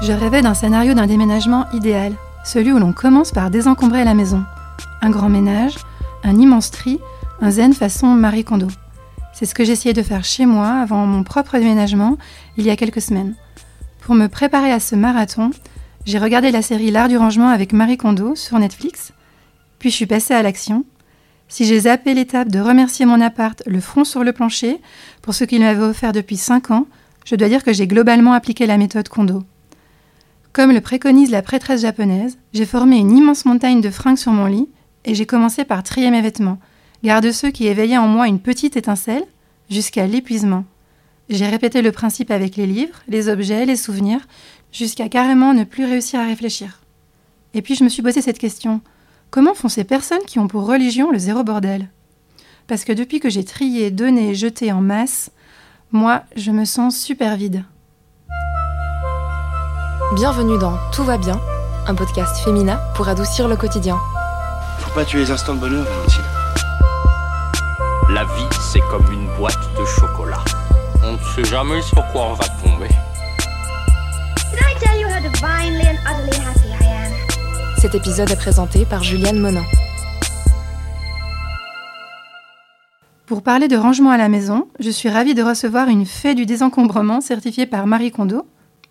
Je 0.00 0.12
rêvais 0.12 0.42
d'un 0.42 0.54
scénario 0.54 0.94
d'un 0.94 1.08
déménagement 1.08 1.66
idéal, 1.72 2.14
celui 2.44 2.72
où 2.72 2.78
l'on 2.78 2.92
commence 2.92 3.32
par 3.32 3.50
désencombrer 3.50 4.04
la 4.04 4.14
maison. 4.14 4.44
Un 5.02 5.10
grand 5.10 5.28
ménage, 5.28 5.74
un 6.22 6.38
immense 6.38 6.70
tri, 6.70 7.00
un 7.40 7.50
zen 7.50 7.74
façon 7.74 8.06
Marie 8.06 8.44
Kondo. 8.44 8.68
C'est 9.34 9.44
ce 9.44 9.56
que 9.56 9.64
j'essayais 9.64 9.94
de 9.94 10.02
faire 10.02 10.24
chez 10.24 10.46
moi 10.46 10.68
avant 10.68 11.04
mon 11.04 11.24
propre 11.24 11.58
déménagement 11.58 12.16
il 12.56 12.64
y 12.64 12.70
a 12.70 12.76
quelques 12.76 13.00
semaines. 13.00 13.34
Pour 14.00 14.14
me 14.14 14.28
préparer 14.28 14.70
à 14.70 14.78
ce 14.78 14.94
marathon, 14.94 15.50
j'ai 16.04 16.18
regardé 16.18 16.52
la 16.52 16.62
série 16.62 16.92
L'art 16.92 17.08
du 17.08 17.16
rangement 17.16 17.48
avec 17.48 17.72
Marie 17.72 17.96
Kondo 17.96 18.36
sur 18.36 18.56
Netflix, 18.60 19.12
puis 19.80 19.90
je 19.90 19.96
suis 19.96 20.06
passée 20.06 20.32
à 20.32 20.42
l'action. 20.42 20.84
Si 21.48 21.64
j'ai 21.64 21.80
zappé 21.80 22.14
l'étape 22.14 22.48
de 22.48 22.60
remercier 22.60 23.04
mon 23.04 23.20
appart 23.20 23.60
le 23.66 23.80
front 23.80 24.04
sur 24.04 24.22
le 24.22 24.32
plancher 24.32 24.80
pour 25.22 25.34
ce 25.34 25.42
qu'il 25.42 25.60
m'avait 25.60 25.82
offert 25.82 26.12
depuis 26.12 26.36
5 26.36 26.70
ans, 26.70 26.86
je 27.24 27.34
dois 27.34 27.48
dire 27.48 27.64
que 27.64 27.72
j'ai 27.72 27.88
globalement 27.88 28.32
appliqué 28.32 28.64
la 28.64 28.78
méthode 28.78 29.08
Kondo. 29.08 29.42
Comme 30.52 30.72
le 30.72 30.80
préconise 30.80 31.30
la 31.30 31.42
prêtresse 31.42 31.82
japonaise, 31.82 32.38
j'ai 32.52 32.66
formé 32.66 32.96
une 32.96 33.16
immense 33.16 33.44
montagne 33.44 33.80
de 33.80 33.90
fringues 33.90 34.18
sur 34.18 34.32
mon 34.32 34.46
lit 34.46 34.68
et 35.04 35.14
j'ai 35.14 35.26
commencé 35.26 35.64
par 35.64 35.82
trier 35.82 36.10
mes 36.10 36.22
vêtements, 36.22 36.58
garde 37.02 37.30
ceux 37.30 37.50
qui 37.50 37.66
éveillaient 37.66 37.98
en 37.98 38.08
moi 38.08 38.28
une 38.28 38.40
petite 38.40 38.76
étincelle, 38.76 39.24
jusqu'à 39.70 40.06
l'épuisement. 40.06 40.64
J'ai 41.28 41.46
répété 41.46 41.82
le 41.82 41.92
principe 41.92 42.30
avec 42.30 42.56
les 42.56 42.66
livres, 42.66 43.02
les 43.06 43.28
objets, 43.28 43.66
les 43.66 43.76
souvenirs, 43.76 44.26
jusqu'à 44.72 45.08
carrément 45.08 45.52
ne 45.52 45.64
plus 45.64 45.84
réussir 45.84 46.20
à 46.20 46.24
réfléchir. 46.24 46.80
Et 47.54 47.62
puis 47.62 47.74
je 47.74 47.84
me 47.84 47.88
suis 47.88 48.02
posé 48.02 48.22
cette 48.22 48.38
question. 48.38 48.80
Comment 49.30 49.54
font 49.54 49.68
ces 49.68 49.84
personnes 49.84 50.24
qui 50.26 50.38
ont 50.38 50.48
pour 50.48 50.66
religion 50.66 51.10
le 51.10 51.18
zéro 51.18 51.44
bordel? 51.44 51.88
Parce 52.66 52.84
que 52.84 52.92
depuis 52.92 53.20
que 53.20 53.30
j'ai 53.30 53.44
trié, 53.44 53.90
donné, 53.90 54.34
jeté 54.34 54.72
en 54.72 54.80
masse, 54.80 55.30
moi, 55.92 56.24
je 56.36 56.50
me 56.50 56.64
sens 56.64 56.98
super 56.98 57.36
vide. 57.36 57.64
Bienvenue 60.14 60.58
dans 60.58 60.78
Tout 60.90 61.04
va 61.04 61.18
bien, 61.18 61.38
un 61.86 61.94
podcast 61.94 62.42
féminin 62.42 62.80
pour 62.94 63.08
adoucir 63.08 63.46
le 63.46 63.56
quotidien. 63.56 63.98
Faut 64.78 64.90
pas 64.94 65.04
tuer 65.04 65.18
les 65.18 65.30
instants 65.30 65.54
de 65.54 65.60
bonheur, 65.60 65.84
Valentine. 65.84 66.24
La 68.14 68.24
vie, 68.24 68.48
c'est 68.72 68.80
comme 68.90 69.04
une 69.12 69.26
boîte 69.36 69.58
de 69.78 69.84
chocolat. 69.84 70.42
On 71.04 71.12
ne 71.12 71.18
sait 71.18 71.44
jamais 71.44 71.82
sur 71.82 72.02
quoi 72.10 72.22
on 72.30 72.32
va 72.32 72.46
tomber. 72.64 72.88
Did 74.50 74.60
I 74.60 74.78
tell 74.80 74.98
you 74.98 75.06
how 75.08 75.20
divinely 75.20 75.86
and 75.86 75.98
utterly 76.06 76.38
happy 76.38 76.68
I 76.68 76.86
am? 76.86 77.12
Cet 77.76 77.94
épisode 77.94 78.30
est 78.30 78.36
présenté 78.36 78.86
par 78.86 79.02
Juliane 79.02 79.38
Monin. 79.38 79.64
Pour 83.26 83.42
parler 83.42 83.68
de 83.68 83.76
rangement 83.76 84.10
à 84.10 84.16
la 84.16 84.30
maison, 84.30 84.68
je 84.80 84.88
suis 84.88 85.10
ravie 85.10 85.34
de 85.34 85.42
recevoir 85.42 85.88
une 85.88 86.06
fée 86.06 86.34
du 86.34 86.46
désencombrement 86.46 87.20
certifiée 87.20 87.66
par 87.66 87.86
Marie 87.86 88.10
Kondo. 88.10 88.46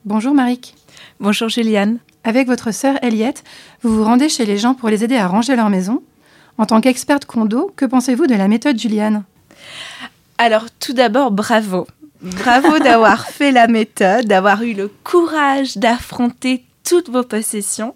Bonjour 0.06 0.34
Marie. 0.34 0.73
Bonjour 1.20 1.50
Juliane. 1.50 2.00
Avec 2.23 2.48
votre 2.48 2.72
sœur 2.72 2.98
Eliette, 3.03 3.44
vous 3.84 3.95
vous 3.95 4.03
rendez 4.03 4.30
chez 4.30 4.45
les 4.45 4.58
gens 4.58 4.73
pour 4.73 4.90
les 4.90 5.03
aider 5.03 5.17
à 5.17 5.28
ranger 5.28 5.56
leur 5.56 5.70
maison. 5.70 6.02
En 6.58 6.66
tant 6.66 6.81
qu'experte 6.81 7.26
Kondo, 7.26 7.72
que 7.76 7.86
pensez-vous 7.86 8.28
de 8.28 8.36
la 8.36 8.48
méthode 8.48 8.80
Juliane? 8.80 9.23
Alors 10.38 10.66
tout 10.80 10.94
d'abord, 10.94 11.31
bravo. 11.31 11.88
Bravo 12.22 12.80
d'avoir 12.84 13.28
fait 13.28 13.52
la 13.52 13.68
méthode, 13.68 14.25
d'avoir 14.25 14.64
eu 14.64 14.73
le 14.73 14.92
courage 15.03 15.78
d'affronter 15.78 16.64
toutes 16.88 17.09
vos 17.09 17.23
possessions. 17.23 17.94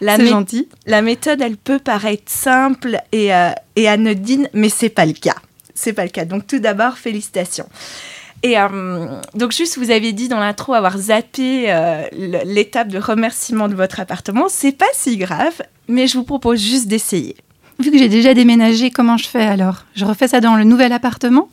La 0.00 0.16
C'est 0.16 0.26
gentil. 0.26 0.68
La 0.86 1.00
méthode, 1.00 1.40
elle 1.40 1.56
peut 1.56 1.78
paraître 1.78 2.24
simple 2.26 2.98
et, 3.12 3.32
euh, 3.32 3.50
et 3.76 3.88
anodine, 3.88 4.48
mais 4.52 4.68
c'est 4.68 4.88
pas 4.88 5.06
le 5.06 5.12
cas. 5.12 5.36
C'est 5.74 5.92
pas 5.92 6.04
le 6.04 6.10
cas. 6.10 6.24
Donc 6.24 6.46
tout 6.46 6.58
d'abord, 6.58 6.98
félicitations. 6.98 7.68
Et 8.42 8.58
euh, 8.58 9.06
donc 9.34 9.52
juste, 9.52 9.78
vous 9.78 9.90
avez 9.90 10.12
dit 10.12 10.28
dans 10.28 10.40
l'intro 10.40 10.74
avoir 10.74 10.98
zappé 10.98 11.66
euh, 11.68 12.02
l'étape 12.44 12.88
de 12.88 12.98
remerciement 12.98 13.68
de 13.68 13.74
votre 13.74 14.00
appartement. 14.00 14.46
C'est 14.48 14.72
pas 14.72 14.84
si 14.94 15.16
grave, 15.16 15.62
mais 15.88 16.08
je 16.08 16.18
vous 16.18 16.24
propose 16.24 16.60
juste 16.60 16.88
d'essayer. 16.88 17.36
Vu 17.78 17.90
que 17.90 17.98
j'ai 17.98 18.08
déjà 18.08 18.34
déménagé, 18.34 18.90
comment 18.90 19.16
je 19.16 19.28
fais 19.28 19.44
alors? 19.44 19.84
Je 19.94 20.04
refais 20.04 20.28
ça 20.28 20.40
dans 20.40 20.56
le 20.56 20.64
nouvel 20.64 20.92
appartement? 20.92 21.48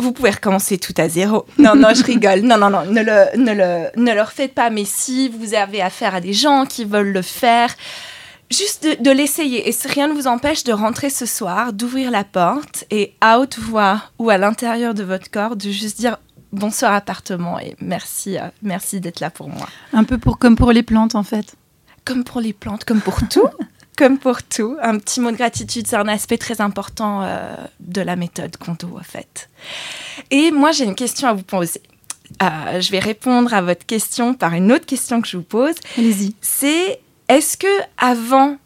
Vous 0.00 0.12
pouvez 0.12 0.30
recommencer 0.30 0.78
tout 0.78 0.94
à 0.96 1.08
zéro. 1.08 1.46
Non, 1.58 1.74
non, 1.74 1.90
je 1.94 2.02
rigole. 2.02 2.40
Non, 2.40 2.56
non, 2.56 2.70
non, 2.70 2.84
ne 2.86 3.00
le, 3.00 3.38
ne, 3.38 3.52
le, 3.52 4.02
ne 4.02 4.12
le 4.12 4.22
refaites 4.22 4.54
pas. 4.54 4.70
Mais 4.70 4.84
si 4.84 5.28
vous 5.28 5.54
avez 5.54 5.82
affaire 5.82 6.14
à 6.14 6.20
des 6.20 6.32
gens 6.32 6.64
qui 6.66 6.84
veulent 6.84 7.12
le 7.12 7.22
faire, 7.22 7.74
juste 8.50 8.84
de, 8.84 9.02
de 9.02 9.10
l'essayer. 9.10 9.68
Et 9.68 9.74
rien 9.84 10.08
ne 10.08 10.14
vous 10.14 10.26
empêche 10.26 10.64
de 10.64 10.72
rentrer 10.72 11.10
ce 11.10 11.26
soir, 11.26 11.72
d'ouvrir 11.72 12.10
la 12.10 12.24
porte 12.24 12.84
et 12.90 13.14
à 13.20 13.38
haute 13.40 13.58
voix 13.58 14.02
ou 14.18 14.30
à 14.30 14.38
l'intérieur 14.38 14.94
de 14.94 15.02
votre 15.02 15.30
corps, 15.30 15.56
de 15.56 15.70
juste 15.70 15.98
dire 15.98 16.16
bonsoir 16.52 16.92
appartement 16.92 17.58
et 17.58 17.76
merci, 17.80 18.38
euh, 18.38 18.48
merci 18.62 19.00
d'être 19.00 19.20
là 19.20 19.30
pour 19.30 19.48
moi. 19.48 19.68
Un 19.92 20.04
peu 20.04 20.18
pour, 20.18 20.38
comme 20.38 20.56
pour 20.56 20.72
les 20.72 20.82
plantes 20.82 21.14
en 21.14 21.22
fait. 21.22 21.54
Comme 22.04 22.24
pour 22.24 22.40
les 22.40 22.52
plantes, 22.52 22.84
comme 22.84 23.00
pour 23.00 23.26
tout. 23.28 23.48
Comme 23.96 24.18
pour 24.18 24.44
tout, 24.44 24.76
un 24.80 24.96
petit 24.96 25.18
mot 25.20 25.32
de 25.32 25.36
gratitude, 25.36 25.88
c'est 25.88 25.96
un 25.96 26.06
aspect 26.06 26.38
très 26.38 26.60
important 26.60 27.22
euh, 27.24 27.56
de 27.80 28.00
la 28.00 28.14
méthode 28.14 28.56
Kondo, 28.56 28.96
en 28.96 29.02
fait. 29.02 29.50
Et 30.30 30.52
moi, 30.52 30.70
j'ai 30.70 30.84
une 30.84 30.94
question 30.94 31.26
à 31.26 31.32
vous 31.32 31.42
poser. 31.42 31.82
Euh, 32.40 32.80
je 32.80 32.92
vais 32.92 33.00
répondre 33.00 33.52
à 33.52 33.60
votre 33.60 33.84
question 33.84 34.34
par 34.34 34.54
une 34.54 34.70
autre 34.70 34.86
question 34.86 35.20
que 35.20 35.26
je 35.26 35.36
vous 35.36 35.42
pose. 35.42 35.74
Allez-y. 35.96 36.36
C'est 36.40 37.00
est-ce 37.28 37.56
que 37.56 37.66
avant 37.98 38.56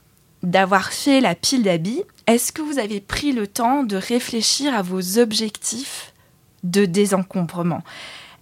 d'avoir 0.43 0.93
fait 0.93 1.21
la 1.21 1.35
pile 1.35 1.63
d'habits, 1.63 2.03
est-ce 2.27 2.53
que 2.53 2.63
vous 2.63 2.79
avez 2.79 3.01
pris 3.01 3.33
le 3.33 3.47
temps 3.47 3.83
de 3.83 3.97
réfléchir 3.97 4.75
à 4.75 4.83
vos 4.83 5.19
objectifs 5.19 6.13
de 6.65 6.85
désencombrement? 6.85 7.83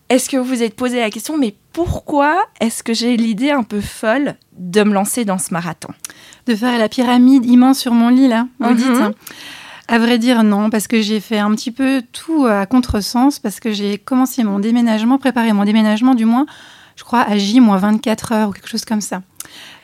Est-ce 0.08 0.28
que 0.28 0.36
vous 0.36 0.44
vous 0.44 0.62
êtes 0.62 0.74
posé 0.74 0.98
la 0.98 1.10
question, 1.10 1.38
mais 1.38 1.54
pourquoi 1.72 2.44
est-ce 2.60 2.82
que 2.82 2.92
j'ai 2.92 3.16
l'idée 3.16 3.50
un 3.52 3.62
peu 3.62 3.80
folle 3.80 4.34
de 4.56 4.82
me 4.82 4.92
lancer 4.92 5.24
dans 5.24 5.38
ce 5.38 5.52
marathon? 5.54 5.92
De 6.46 6.54
faire 6.56 6.78
la 6.78 6.88
pyramide 6.88 7.46
immense 7.46 7.78
sur 7.78 7.92
mon 7.92 8.08
lit 8.08 8.26
là, 8.28 8.46
vous 8.58 8.70
Mhm. 8.70 8.76
dites 8.76 8.86
hein 8.88 9.12
À 9.88 9.98
vrai 9.98 10.18
dire, 10.18 10.42
non, 10.44 10.68
parce 10.70 10.86
que 10.88 11.00
j'ai 11.00 11.20
fait 11.20 11.38
un 11.38 11.52
petit 11.54 11.70
peu 11.72 12.02
tout 12.12 12.46
à 12.46 12.64
contresens, 12.66 13.38
parce 13.38 13.58
que 13.60 13.72
j'ai 13.72 13.98
commencé 13.98 14.42
mon 14.44 14.58
déménagement, 14.58 15.18
préparé 15.18 15.52
mon 15.52 15.64
déménagement 15.64 16.14
du 16.14 16.24
moins, 16.24 16.46
je 16.96 17.02
crois, 17.04 17.22
à 17.22 17.36
J, 17.38 17.60
moins 17.60 17.76
24 17.78 18.32
heures 18.32 18.48
ou 18.48 18.52
quelque 18.52 18.68
chose 18.68 18.84
comme 18.84 19.00
ça. 19.00 19.22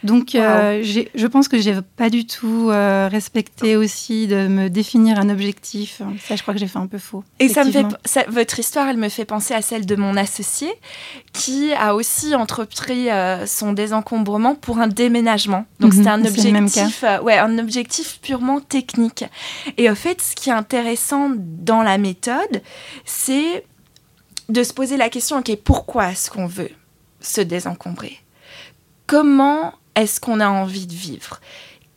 Donc, 0.04 0.34
euh, 0.34 0.82
je 0.84 1.27
pense 1.27 1.49
que 1.49 1.59
j'ai 1.59 1.75
pas 1.97 2.10
du 2.10 2.27
tout 2.27 2.69
euh, 2.71 3.09
respecté 3.10 3.75
aussi 3.77 4.27
de 4.28 4.47
me 4.47 4.69
définir 4.69 5.19
un 5.19 5.28
objectif. 5.31 6.00
Ça, 6.28 6.37
je 6.37 6.43
crois 6.43 6.54
que 6.54 6.60
j'ai 6.60 6.69
fait 6.69 6.78
un 6.78 6.87
peu 6.87 6.99
faux. 6.99 7.25
Et 7.41 7.49
ça 7.49 7.65
me 7.65 7.72
fait, 7.72 7.82
ça- 8.04 8.25
votre 8.28 8.59
histoire, 8.60 8.88
elle 8.88 8.99
me 8.99 9.09
fait 9.09 9.25
penser 9.25 9.54
à 9.54 9.62
celle 9.62 9.84
de 9.87 9.97
mon 9.97 10.16
associé 10.16 10.69
qui 11.32 11.72
a 11.72 11.94
aussi 11.94 12.34
entrepris 12.34 13.10
euh, 13.10 13.47
son 13.47 13.72
désencombrement 13.72 14.54
pour 14.54 14.78
un 14.78 14.87
déménagement. 14.87 15.65
Donc 15.81 15.93
Mhm, 15.93 15.97
c'était 15.98 16.09
un 16.10 16.21
objectif, 16.28 17.04
ouais, 17.22 17.38
un 17.38 17.59
objectif 17.59 18.21
purement 18.21 18.60
technique. 18.60 19.25
Et 19.77 19.91
au 19.91 19.94
fait, 19.94 20.21
ce 20.22 20.37
qui 20.37 20.50
est 20.50 20.54
intéressant 20.54 21.31
dans 21.37 21.83
la 21.83 21.98
méthode, 21.98 22.62
c'est 23.04 23.65
de 24.48 24.62
se 24.62 24.72
poser 24.72 24.97
la 24.97 25.09
question, 25.09 25.38
ok, 25.38 25.56
pourquoi 25.65 26.10
est-ce 26.12 26.31
qu'on 26.31 26.47
veut 26.47 26.71
se 27.21 27.41
désencombrer? 27.41 28.19
Comment 29.06 29.72
est-ce 29.94 30.20
qu'on 30.20 30.40
a 30.40 30.48
envie 30.48 30.86
de 30.86 30.92
vivre? 30.92 31.40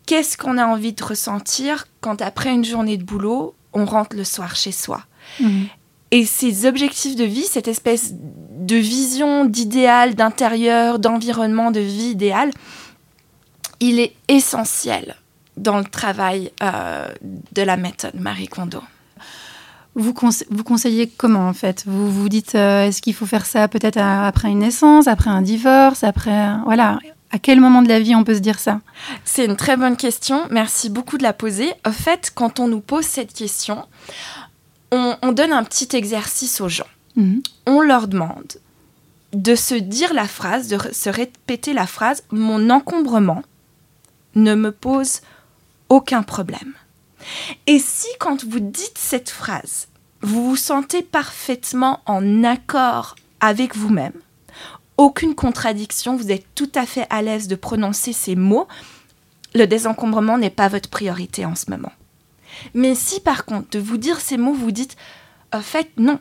Qu'est-ce 0.05 0.37
qu'on 0.37 0.57
a 0.57 0.65
envie 0.65 0.93
de 0.93 1.03
ressentir 1.03 1.85
quand 2.01 2.21
après 2.21 2.51
une 2.51 2.65
journée 2.65 2.97
de 2.97 3.03
boulot, 3.03 3.55
on 3.73 3.85
rentre 3.85 4.15
le 4.15 4.23
soir 4.23 4.55
chez 4.55 4.71
soi? 4.71 5.03
Mhm. 5.39 5.67
et 6.11 6.25
ces 6.25 6.65
objectifs 6.65 7.15
de 7.15 7.23
vie, 7.23 7.43
cette 7.43 7.67
espèce 7.67 8.13
de 8.13 8.75
vision 8.75 9.45
d'idéal, 9.45 10.15
d'intérieur, 10.15 10.97
d'environnement, 10.97 11.69
de 11.69 11.81
vie 11.81 12.09
idéale, 12.09 12.49
il 13.79 13.99
est 13.99 14.15
essentiel 14.27 15.15
dans 15.55 15.77
le 15.77 15.83
travail 15.83 16.51
euh, 16.63 17.07
de 17.51 17.61
la 17.61 17.77
méthode 17.77 18.15
Marie 18.15 18.47
Kondo. 18.47 18.81
Vous, 19.99 20.13
conse- 20.13 20.45
vous 20.49 20.63
conseillez 20.63 21.07
comment 21.07 21.47
en 21.47 21.53
fait? 21.53 21.83
Vous 21.85 22.09
vous 22.11 22.29
dites 22.29 22.55
euh, 22.55 22.85
est-ce 22.87 23.01
qu'il 23.01 23.13
faut 23.13 23.25
faire 23.25 23.45
ça 23.45 23.67
peut-être 23.67 23.97
après 23.97 24.49
une 24.49 24.59
naissance, 24.59 25.07
après 25.07 25.29
un 25.29 25.41
divorce, 25.41 26.03
après 26.03 26.55
voilà 26.65 26.99
à 27.31 27.37
quel 27.37 27.59
moment 27.59 27.81
de 27.83 27.89
la 27.89 27.99
vie 27.99 28.15
on 28.15 28.23
peut 28.23 28.33
se 28.33 28.39
dire 28.39 28.59
ça? 28.59 28.79
C'est 29.23 29.45
une 29.45 29.55
très 29.57 29.77
bonne 29.77 29.97
question. 29.97 30.41
Merci 30.49 30.89
beaucoup 30.89 31.17
de 31.17 31.23
la 31.23 31.33
poser. 31.33 31.71
Au 31.85 31.91
fait, 31.91 32.31
quand 32.33 32.59
on 32.59 32.67
nous 32.67 32.79
pose 32.79 33.05
cette 33.05 33.33
question, 33.33 33.85
on, 34.91 35.15
on 35.21 35.31
donne 35.33 35.51
un 35.51 35.63
petit 35.63 35.95
exercice 35.95 36.61
aux 36.61 36.69
gens. 36.69 36.87
Mhm. 37.15 37.41
On 37.67 37.81
leur 37.81 38.07
demande 38.07 38.53
de 39.33 39.53
se 39.53 39.75
dire 39.75 40.13
la 40.13 40.27
phrase, 40.27 40.69
de 40.69 40.77
se 40.91 41.09
répéter 41.09 41.73
la 41.73 41.85
phrase 41.85 42.23
Mon 42.31 42.69
encombrement 42.71 43.43
ne 44.35 44.55
me 44.55 44.71
pose 44.71 45.19
aucun 45.89 46.23
problème. 46.23 46.73
Et 47.67 47.79
si, 47.79 48.07
quand 48.19 48.43
vous 48.45 48.61
dites 48.61 48.97
cette 48.97 49.29
phrase, 49.29 49.88
vous 50.21 50.49
vous 50.49 50.55
sentez 50.55 51.01
parfaitement 51.01 52.01
en 52.05 52.43
accord 52.43 53.15
avec 53.39 53.75
vous-même, 53.75 54.13
aucune 54.97 55.33
contradiction, 55.33 56.17
vous 56.17 56.31
êtes 56.31 56.45
tout 56.55 56.71
à 56.75 56.85
fait 56.85 57.07
à 57.09 57.21
l'aise 57.21 57.47
de 57.47 57.55
prononcer 57.55 58.11
ces 58.11 58.35
mots, 58.35 58.67
le 59.55 59.65
désencombrement 59.65 60.37
n'est 60.37 60.49
pas 60.49 60.67
votre 60.67 60.89
priorité 60.89 61.45
en 61.45 61.55
ce 61.55 61.69
moment. 61.71 61.91
Mais 62.73 62.95
si 62.95 63.21
par 63.21 63.45
contre, 63.45 63.69
de 63.69 63.79
vous 63.79 63.97
dire 63.97 64.19
ces 64.19 64.37
mots, 64.37 64.53
vous 64.53 64.71
dites, 64.71 64.97
en 65.53 65.61
fait, 65.61 65.89
non, 65.97 66.19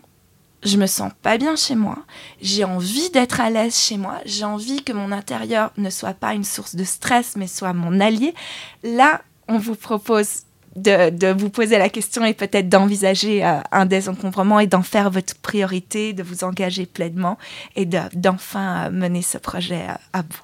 je 0.63 0.77
me 0.77 0.87
sens 0.87 1.13
pas 1.23 1.39
bien 1.39 1.57
chez 1.57 1.75
moi, 1.75 1.99
j'ai 2.41 2.65
envie 2.65 3.11
d'être 3.11 3.41
à 3.41 3.51
l'aise 3.51 3.77
chez 3.77 3.97
moi, 3.97 4.21
j'ai 4.25 4.45
envie 4.45 4.83
que 4.83 4.93
mon 4.93 5.13
intérieur 5.13 5.73
ne 5.77 5.91
soit 5.91 6.15
pas 6.15 6.35
une 6.35 6.45
source 6.45 6.75
de 6.75 6.85
stress, 6.85 7.35
mais 7.37 7.47
soit 7.47 7.73
mon 7.73 8.01
allié, 8.01 8.35
là, 8.83 9.23
on 9.49 9.59
vous 9.59 9.75
propose 9.75 10.43
de, 10.83 11.33
vous 11.33 11.51
poser 11.51 11.79
la 11.79 11.89
question 11.89 12.25
et 12.25 12.35
peut-être 12.35 12.69
d'envisager 12.69 13.45
euh, 13.45 13.61
un 13.73 13.87
désencombrement 13.87 14.61
et 14.61 14.67
d'en 14.67 14.83
faire 14.83 15.11
votre 15.11 15.35
priorité, 15.37 16.13
de 16.13 16.23
vous 16.23 16.45
engager 16.45 16.87
pleinement 16.87 17.39
et 17.77 17.87
d'enfin 17.87 18.87
euh, 18.87 18.91
mener 18.91 19.23
ce 19.23 19.39
projet 19.39 19.83
euh, 19.89 19.95
à 20.13 20.23
bout. 20.23 20.43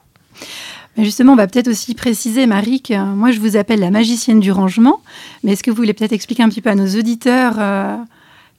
Mais 0.97 1.05
justement, 1.05 1.33
on 1.33 1.37
va 1.37 1.47
peut-être 1.47 1.69
aussi 1.69 1.95
préciser, 1.95 2.47
Marie, 2.47 2.81
que 2.81 2.95
moi 2.95 3.33
je 3.33 3.41
vous 3.41 3.57
appelle 3.57 3.81
la 3.81 3.91
magicienne 3.91 4.41
du 4.41 4.53
rangement. 4.53 5.01
Mais 5.43 5.53
est-ce 5.53 5.63
que 5.63 5.71
vous 5.71 5.77
voulez 5.77 5.95
peut-être 5.95 6.13
expliquer 6.13 6.43
un 6.43 6.49
petit 6.49 6.61
peu 6.61 6.71
à 6.71 6.75
nos 6.75 6.87
auditeurs 6.87 7.59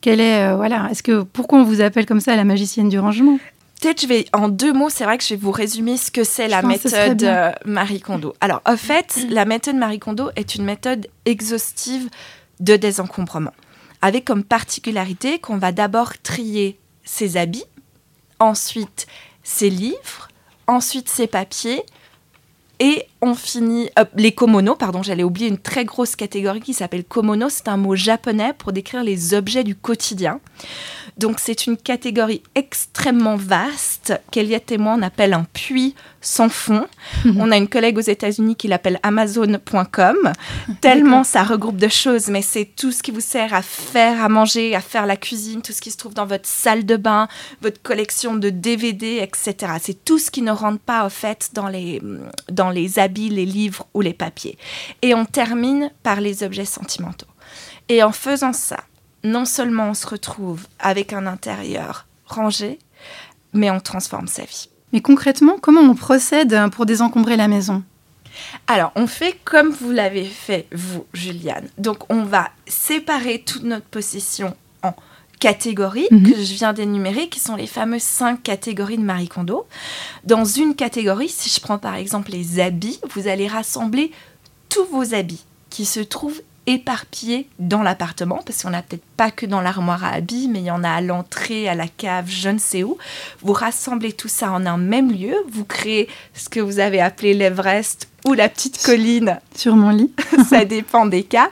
quelle 0.01 0.19
est, 0.19 0.53
voilà, 0.53 0.87
est-ce 0.91 1.01
que 1.01 1.23
pourquoi 1.23 1.59
on 1.59 1.63
vous 1.63 1.81
appelle 1.81 2.05
comme 2.05 2.19
ça 2.19 2.35
la 2.35 2.43
magicienne 2.43 2.89
du 2.89 2.99
rangement? 2.99 3.39
Peut-être 3.85 4.01
je 4.01 4.07
vais 4.07 4.25
en 4.33 4.49
deux 4.49 4.73
mots, 4.73 4.89
c'est 4.89 5.03
vrai 5.03 5.15
que 5.19 5.23
je 5.23 5.35
vais 5.35 5.39
vous 5.39 5.51
résumer 5.51 5.95
ce 5.95 6.09
que 6.09 6.23
c'est 6.23 6.47
la 6.47 6.63
méthode 6.63 7.21
euh, 7.21 7.51
Marie 7.65 8.01
Kondo. 8.01 8.33
Alors 8.41 8.63
en 8.65 8.77
fait, 8.77 9.15
mm. 9.17 9.31
la 9.31 9.45
méthode 9.45 9.75
Marie 9.75 9.99
Kondo 9.99 10.31
est 10.35 10.55
une 10.55 10.63
méthode 10.63 11.07
exhaustive 11.25 12.09
de 12.59 12.77
désencombrement, 12.77 13.53
avec 14.01 14.25
comme 14.25 14.43
particularité 14.43 15.37
qu'on 15.37 15.59
va 15.59 15.71
d'abord 15.71 16.17
trier 16.17 16.79
ses 17.03 17.37
habits, 17.37 17.65
ensuite 18.39 19.05
ses 19.43 19.69
livres, 19.69 20.29
ensuite 20.65 21.07
ses 21.07 21.27
papiers, 21.27 21.83
et 22.79 23.05
on 23.25 23.35
finit 23.35 23.89
euh, 23.97 24.05
les 24.15 24.31
komono, 24.31 24.75
pardon, 24.75 25.01
j'allais 25.01 25.23
oublier 25.23 25.47
une 25.47 25.57
très 25.57 25.83
grosse 25.83 26.15
catégorie 26.15 26.61
qui 26.61 26.73
s'appelle 26.73 27.03
komono. 27.03 27.49
C'est 27.49 27.67
un 27.67 27.77
mot 27.77 27.95
japonais 27.95 28.53
pour 28.57 28.71
décrire 28.71 29.03
les 29.03 29.33
objets 29.33 29.63
du 29.63 29.75
quotidien. 29.75 30.39
Donc 31.17 31.39
c'est 31.39 31.65
une 31.65 31.77
catégorie 31.77 32.43
extrêmement 32.55 33.37
vaste 33.37 34.19
qu'Eliette 34.31 34.71
et 34.73 34.77
moi 34.77 34.95
on 34.97 35.01
appelle 35.01 35.33
un 35.33 35.45
puits 35.53 35.95
sans 36.19 36.49
fond. 36.49 36.87
Mhm. 37.23 37.39
On 37.39 37.51
a 37.51 37.57
une 37.57 37.69
collègue 37.69 37.97
aux 37.97 38.01
États-Unis 38.01 38.55
qui 38.55 38.67
l'appelle 38.67 38.99
Amazon.com. 39.01 40.33
Tellement 40.81 41.23
ça 41.23 41.43
regroupe 41.43 41.77
de 41.77 41.87
choses, 41.87 42.27
mais 42.27 42.41
c'est 42.41 42.65
tout 42.65 42.91
ce 42.91 43.01
qui 43.01 43.11
vous 43.11 43.21
sert 43.21 43.53
à 43.53 43.61
faire 43.61 44.23
à 44.23 44.27
manger, 44.27 44.75
à 44.75 44.81
faire 44.81 45.05
la 45.05 45.15
cuisine, 45.15 45.61
tout 45.61 45.71
ce 45.71 45.81
qui 45.81 45.91
se 45.91 45.97
trouve 45.97 46.13
dans 46.13 46.25
votre 46.25 46.47
salle 46.47 46.85
de 46.85 46.97
bain, 46.97 47.29
votre 47.61 47.81
collection 47.81 48.35
de 48.35 48.49
DVD, 48.49 49.19
etc. 49.21 49.73
C'est 49.81 50.03
tout 50.03 50.19
ce 50.19 50.29
qui 50.31 50.41
ne 50.41 50.51
rentre 50.51 50.79
pas 50.79 51.05
au 51.05 51.09
fait 51.09 51.51
dans 51.53 51.69
les, 51.69 52.01
dans 52.51 52.71
les 52.71 52.99
habits, 52.99 53.14
les 53.15 53.45
livres 53.45 53.87
ou 53.93 54.01
les 54.01 54.13
papiers. 54.13 54.57
Et 55.01 55.13
on 55.13 55.25
termine 55.25 55.91
par 56.03 56.21
les 56.21 56.43
objets 56.43 56.65
sentimentaux. 56.65 57.27
Et 57.89 58.03
en 58.03 58.11
faisant 58.11 58.53
ça, 58.53 58.79
non 59.23 59.45
seulement 59.45 59.89
on 59.89 59.93
se 59.93 60.07
retrouve 60.07 60.67
avec 60.79 61.13
un 61.13 61.27
intérieur 61.27 62.07
rangé, 62.25 62.79
mais 63.53 63.71
on 63.71 63.79
transforme 63.79 64.27
sa 64.27 64.43
vie. 64.43 64.69
Mais 64.93 65.01
concrètement, 65.01 65.57
comment 65.61 65.81
on 65.81 65.95
procède 65.95 66.69
pour 66.71 66.85
désencombrer 66.85 67.37
la 67.37 67.47
maison? 67.47 67.83
Alors, 68.67 68.91
on 68.95 69.07
fait 69.07 69.39
comme 69.43 69.69
vous 69.69 69.91
l'avez 69.91 70.25
fait, 70.25 70.67
vous, 70.71 71.05
Juliane. 71.13 71.67
Donc, 71.77 72.11
on 72.11 72.23
va 72.23 72.49
séparer 72.67 73.43
toute 73.45 73.63
notre 73.63 73.85
possession 73.85 74.55
catégories 75.39 76.07
mhm. 76.11 76.31
que 76.31 76.35
je 76.35 76.53
viens 76.53 76.73
d'énumérer, 76.73 77.29
qui 77.29 77.39
sont 77.39 77.55
les 77.55 77.67
fameuses 77.67 78.03
cinq 78.03 78.43
catégories 78.43 78.97
de 78.97 79.03
Marie 79.03 79.27
Kondo. 79.27 79.65
Dans 80.23 80.45
une 80.45 80.75
catégorie, 80.75 81.29
si 81.29 81.49
je 81.49 81.59
prends 81.59 81.77
par 81.77 81.95
exemple 81.95 82.31
les 82.31 82.59
habits, 82.59 82.99
vous 83.13 83.27
allez 83.27 83.47
rassembler 83.47 84.11
tous 84.69 84.85
vos 84.85 85.13
habits 85.13 85.43
qui 85.69 85.85
se 85.85 85.99
trouvent 85.99 86.41
éparpillés 86.67 87.47
dans 87.59 87.83
l'appartement, 87.83 88.41
parce 88.45 88.63
qu'on 88.63 88.71
n'a 88.71 88.81
peut-être 88.81 89.05
pas 89.17 89.31
que 89.31 89.45
dans 89.45 89.61
l'armoire 89.61 90.03
à 90.03 90.09
habits, 90.09 90.47
mais 90.47 90.59
il 90.59 90.65
y 90.65 90.71
en 90.71 90.83
a 90.83 90.89
à 90.89 91.01
l'entrée, 91.01 91.69
à 91.69 91.75
la 91.75 91.87
cave, 91.87 92.25
je 92.27 92.49
ne 92.49 92.57
sais 92.57 92.83
où. 92.83 92.97
Vous 93.41 93.53
rassemblez 93.53 94.13
tout 94.13 94.27
ça 94.27 94.51
en 94.51 94.65
un 94.65 94.77
même 94.77 95.11
lieu, 95.11 95.35
vous 95.49 95.65
créez 95.65 96.07
ce 96.33 96.49
que 96.49 96.59
vous 96.59 96.79
avez 96.79 97.01
appelé 97.01 97.33
l'Everest 97.33 98.07
ou 98.25 98.33
la 98.33 98.49
petite 98.49 98.81
colline. 98.83 99.39
Sur 99.55 99.75
mon 99.75 99.89
lit. 99.89 100.11
ça 100.49 100.65
dépend 100.65 101.05
des 101.05 101.23
cas. 101.23 101.51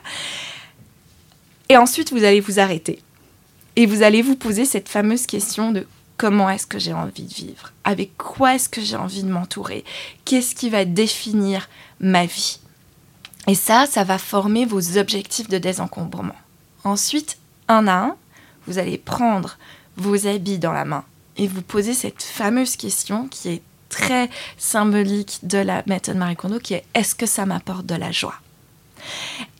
Et 1.70 1.78
ensuite, 1.78 2.12
vous 2.12 2.24
allez 2.24 2.40
vous 2.40 2.60
arrêter. 2.60 3.00
Et 3.76 3.86
vous 3.86 4.04
allez 4.04 4.22
vous 4.22 4.36
poser 4.36 4.66
cette 4.66 4.90
fameuse 4.90 5.26
question 5.26 5.72
de 5.72 5.88
comment 6.18 6.50
est-ce 6.50 6.68
que 6.68 6.80
j'ai 6.80 6.94
envie 6.94 7.24
de 7.24 7.34
vivre? 7.34 7.72
Avec 7.84 8.16
quoi 8.18 8.56
est-ce 8.56 8.70
que 8.70 8.82
j'ai 8.82 8.96
envie 8.96 9.24
de 9.24 9.32
m'entourer? 9.32 9.84
Qu'est-ce 10.26 10.56
qui 10.56 10.70
va 10.70 10.86
définir 10.86 11.70
ma 12.00 12.26
vie? 12.26 12.60
Et 13.48 13.56
ça, 13.56 13.86
ça 13.86 14.04
va 14.04 14.18
former 14.18 14.66
vos 14.66 14.98
objectifs 14.98 15.50
de 15.50 15.58
désencombrement. 15.58 16.36
Ensuite, 16.84 17.38
un 17.68 17.88
à 17.88 17.94
un, 17.94 18.16
vous 18.68 18.78
allez 18.78 18.98
prendre 18.98 19.58
vos 19.98 20.28
habits 20.28 20.60
dans 20.60 20.72
la 20.72 20.86
main 20.86 21.04
et 21.38 21.48
vous 21.48 21.62
poser 21.62 21.94
cette 21.94 22.22
fameuse 22.22 22.76
question 22.76 23.28
qui 23.28 23.50
est 23.50 23.62
très 23.90 24.30
symbolique 24.58 25.40
de 25.44 25.58
la 25.58 25.84
méthode 25.88 26.18
Marie 26.18 26.36
Kondo, 26.36 26.60
qui 26.60 26.76
est 26.76 26.86
est-ce 26.94 27.16
que 27.16 27.26
ça 27.26 27.46
m'apporte 27.46 27.86
de 27.86 27.96
la 27.96 28.12
joie? 28.12 28.36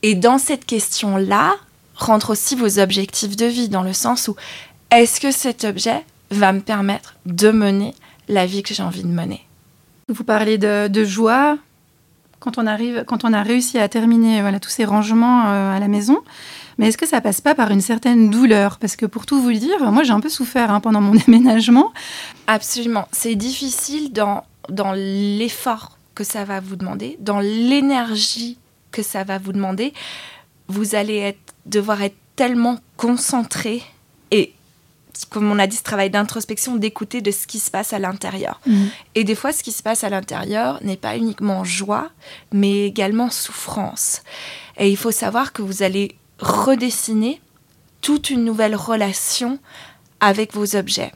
Et 0.02 0.14
dans 0.14 0.38
cette 0.38 0.64
question-là, 0.64 1.54
rentrent 1.94 2.30
aussi 2.30 2.56
vos 2.56 2.78
objectifs 2.78 3.36
de 3.36 3.46
vie, 3.46 3.68
dans 3.68 3.82
le 3.82 3.92
sens 3.92 4.28
où 4.28 4.36
est-ce 4.90 5.20
que 5.20 5.30
cet 5.30 5.64
objet 5.64 6.04
va 6.30 6.52
me 6.52 6.60
permettre 6.60 7.16
de 7.26 7.50
mener 7.50 7.94
la 8.28 8.46
vie 8.46 8.62
que 8.62 8.74
j'ai 8.74 8.82
envie 8.82 9.02
de 9.02 9.08
mener? 9.08 9.44
Vous 10.08 10.24
parlez 10.24 10.58
de, 10.58 10.88
de 10.88 11.04
joie, 11.04 11.56
quand 12.44 12.58
on 12.58 12.66
arrive, 12.66 13.04
quand 13.06 13.24
on 13.24 13.32
a 13.32 13.42
réussi 13.42 13.78
à 13.78 13.88
terminer 13.88 14.42
voilà, 14.42 14.60
tous 14.60 14.68
ces 14.68 14.84
rangements 14.84 15.46
euh, 15.46 15.76
à 15.76 15.80
la 15.80 15.88
maison. 15.88 16.18
Mais 16.76 16.88
est-ce 16.88 16.98
que 16.98 17.06
ça 17.06 17.20
passe 17.20 17.40
pas 17.40 17.54
par 17.54 17.70
une 17.70 17.80
certaine 17.80 18.30
douleur? 18.30 18.78
Parce 18.78 18.96
que 18.96 19.06
pour 19.06 19.26
tout 19.26 19.40
vous 19.40 19.52
dire, 19.52 19.90
moi 19.92 20.02
j'ai 20.02 20.12
un 20.12 20.20
peu 20.20 20.28
souffert 20.28 20.70
hein, 20.70 20.80
pendant 20.80 21.00
mon 21.00 21.14
déménagement. 21.26 21.92
Absolument. 22.46 23.08
C'est 23.12 23.34
difficile 23.34 24.12
dans, 24.12 24.44
dans 24.68 24.92
l'effort 24.92 25.98
que 26.14 26.24
ça 26.24 26.44
va 26.44 26.60
vous 26.60 26.76
demander, 26.76 27.16
dans 27.20 27.40
l'énergie 27.40 28.58
que 28.92 29.02
ça 29.02 29.24
va 29.24 29.38
vous 29.38 29.52
demander. 29.52 29.92
Vous 30.68 30.94
allez 30.94 31.18
être, 31.18 31.54
devoir 31.66 32.02
être 32.02 32.16
tellement 32.36 32.78
concentré 32.96 33.82
et 34.30 34.54
comme 35.30 35.50
on 35.50 35.58
a 35.58 35.66
dit, 35.66 35.76
ce 35.76 35.82
travail 35.82 36.10
d'introspection, 36.10 36.76
d'écouter 36.76 37.20
de 37.20 37.30
ce 37.30 37.46
qui 37.46 37.58
se 37.58 37.70
passe 37.70 37.92
à 37.92 37.98
l'intérieur. 37.98 38.60
Mhm. 38.66 38.90
Et 39.14 39.24
des 39.24 39.34
fois, 39.34 39.52
ce 39.52 39.62
qui 39.62 39.72
se 39.72 39.82
passe 39.82 40.04
à 40.04 40.08
l'intérieur 40.08 40.82
n'est 40.82 40.96
pas 40.96 41.16
uniquement 41.16 41.64
joie, 41.64 42.10
mais 42.52 42.86
également 42.86 43.30
souffrance. 43.30 44.22
Et 44.76 44.90
il 44.90 44.96
faut 44.96 45.12
savoir 45.12 45.52
que 45.52 45.62
vous 45.62 45.82
allez 45.82 46.16
redessiner 46.40 47.40
toute 48.00 48.30
une 48.30 48.44
nouvelle 48.44 48.76
relation 48.76 49.58
avec 50.20 50.52
vos 50.52 50.76
objets. 50.76 51.12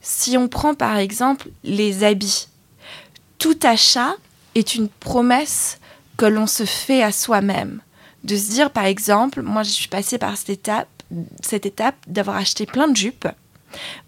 Si 0.00 0.36
on 0.36 0.48
prend 0.48 0.74
par 0.74 0.96
exemple 0.96 1.48
les 1.64 2.04
habits, 2.04 2.48
tout 3.38 3.58
achat 3.62 4.14
est 4.54 4.74
une 4.74 4.88
promesse 4.88 5.78
que 6.16 6.26
l'on 6.26 6.46
se 6.46 6.64
fait 6.64 7.02
à 7.02 7.12
soi-même. 7.12 7.80
De 8.24 8.36
se 8.36 8.50
dire 8.50 8.70
par 8.70 8.84
exemple, 8.84 9.42
moi 9.42 9.62
je 9.62 9.70
suis 9.70 9.88
passée 9.88 10.18
par 10.18 10.36
cette 10.36 10.50
étape, 10.50 10.88
cette 11.42 11.66
étape 11.66 11.96
d'avoir 12.06 12.36
acheté 12.36 12.66
plein 12.66 12.88
de 12.88 12.96
jupes 12.96 13.28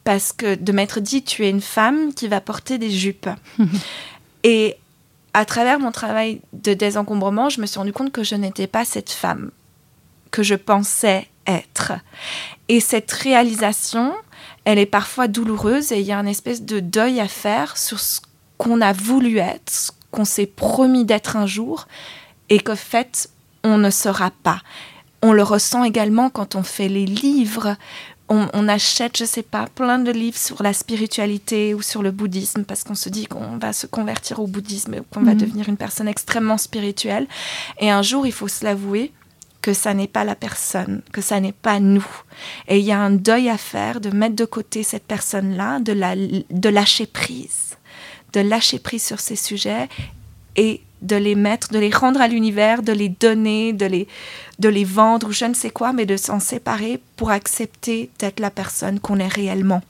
parce 0.04 0.32
que 0.32 0.54
de 0.54 0.72
m'être 0.72 1.00
dit 1.00 1.22
tu 1.22 1.44
es 1.44 1.50
une 1.50 1.60
femme 1.60 2.14
qui 2.14 2.28
va 2.28 2.40
porter 2.40 2.78
des 2.78 2.90
jupes. 2.90 3.28
et 4.44 4.76
à 5.32 5.44
travers 5.44 5.80
mon 5.80 5.90
travail 5.90 6.40
de 6.52 6.74
désencombrement, 6.74 7.48
je 7.48 7.60
me 7.60 7.66
suis 7.66 7.78
rendu 7.78 7.92
compte 7.92 8.12
que 8.12 8.22
je 8.22 8.36
n'étais 8.36 8.68
pas 8.68 8.84
cette 8.84 9.10
femme 9.10 9.50
que 10.30 10.42
je 10.42 10.54
pensais 10.54 11.28
être. 11.46 11.92
Et 12.68 12.80
cette 12.80 13.10
réalisation, 13.10 14.14
elle 14.64 14.78
est 14.78 14.86
parfois 14.86 15.28
douloureuse 15.28 15.92
et 15.92 16.00
il 16.00 16.06
y 16.06 16.12
a 16.12 16.18
une 16.18 16.28
espèce 16.28 16.62
de 16.62 16.80
deuil 16.80 17.20
à 17.20 17.28
faire 17.28 17.76
sur 17.76 18.00
ce 18.00 18.20
qu'on 18.58 18.80
a 18.80 18.92
voulu 18.92 19.38
être, 19.38 19.70
ce 19.70 19.90
qu'on 20.10 20.24
s'est 20.24 20.46
promis 20.46 21.04
d'être 21.04 21.36
un 21.36 21.46
jour 21.46 21.86
et 22.48 22.60
qu'en 22.60 22.76
fait, 22.76 23.28
on 23.64 23.78
ne 23.78 23.90
sera 23.90 24.30
pas. 24.30 24.60
On 25.22 25.32
le 25.32 25.42
ressent 25.42 25.84
également 25.84 26.30
quand 26.30 26.54
on 26.54 26.62
fait 26.62 26.88
les 26.88 27.06
livres. 27.06 27.76
On, 28.30 28.68
achète, 28.68 29.18
je 29.18 29.24
sais 29.24 29.42
pas, 29.42 29.66
plein 29.66 29.98
de 29.98 30.10
livres 30.10 30.38
sur 30.38 30.62
la 30.62 30.72
spiritualité 30.72 31.74
ou 31.74 31.82
sur 31.82 32.02
le 32.02 32.10
bouddhisme 32.10 32.64
parce 32.64 32.82
qu'on 32.82 32.94
se 32.94 33.08
dit 33.08 33.26
qu'on 33.26 33.58
va 33.58 33.72
se 33.72 33.86
convertir 33.86 34.40
au 34.40 34.46
bouddhisme, 34.46 35.02
qu'on 35.12 35.22
va 35.22 35.34
mhm. 35.34 35.40
devenir 35.40 35.68
une 35.68 35.76
personne 35.76 36.08
extrêmement 36.08 36.58
spirituelle. 36.58 37.26
Et 37.80 37.90
un 37.90 38.02
jour, 38.02 38.26
il 38.26 38.32
faut 38.32 38.48
se 38.48 38.64
l'avouer 38.64 39.12
que 39.62 39.72
ça 39.72 39.94
n'est 39.94 40.08
pas 40.08 40.24
la 40.24 40.34
personne, 40.34 41.02
que 41.12 41.20
ça 41.20 41.38
n'est 41.38 41.52
pas 41.52 41.80
nous. 41.80 42.06
Et 42.68 42.78
il 42.78 42.84
y 42.84 42.92
a 42.92 42.98
un 42.98 43.10
deuil 43.10 43.48
à 43.48 43.56
faire 43.56 44.00
de 44.00 44.10
mettre 44.10 44.36
de 44.36 44.44
côté 44.44 44.82
cette 44.82 45.06
personne-là, 45.06 45.78
de, 45.78 45.92
la, 45.92 46.16
de 46.16 46.68
lâcher 46.68 47.06
prise, 47.06 47.76
de 48.32 48.40
lâcher 48.40 48.78
prise 48.78 49.04
sur 49.04 49.20
ces 49.20 49.36
sujets 49.36 49.88
et 50.56 50.82
de 51.04 51.16
les 51.16 51.34
mettre, 51.34 51.68
de 51.68 51.78
les 51.78 51.90
rendre 51.90 52.20
à 52.20 52.28
l'univers, 52.28 52.82
de 52.82 52.92
les 52.92 53.08
donner, 53.08 53.72
de 53.72 53.86
les, 53.86 54.08
de 54.58 54.68
les 54.68 54.84
vendre 54.84 55.28
ou 55.28 55.32
je 55.32 55.44
ne 55.44 55.54
sais 55.54 55.70
quoi, 55.70 55.92
mais 55.92 56.06
de 56.06 56.16
s'en 56.16 56.40
séparer 56.40 57.00
pour 57.16 57.30
accepter 57.30 58.10
d'être 58.18 58.40
la 58.40 58.50
personne 58.50 59.00
qu'on 59.00 59.18
est 59.18 59.28
réellement. 59.28 59.82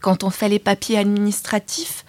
Quand 0.00 0.24
on 0.24 0.30
fait 0.30 0.48
les 0.48 0.58
papiers 0.58 0.98
administratifs, 0.98 2.04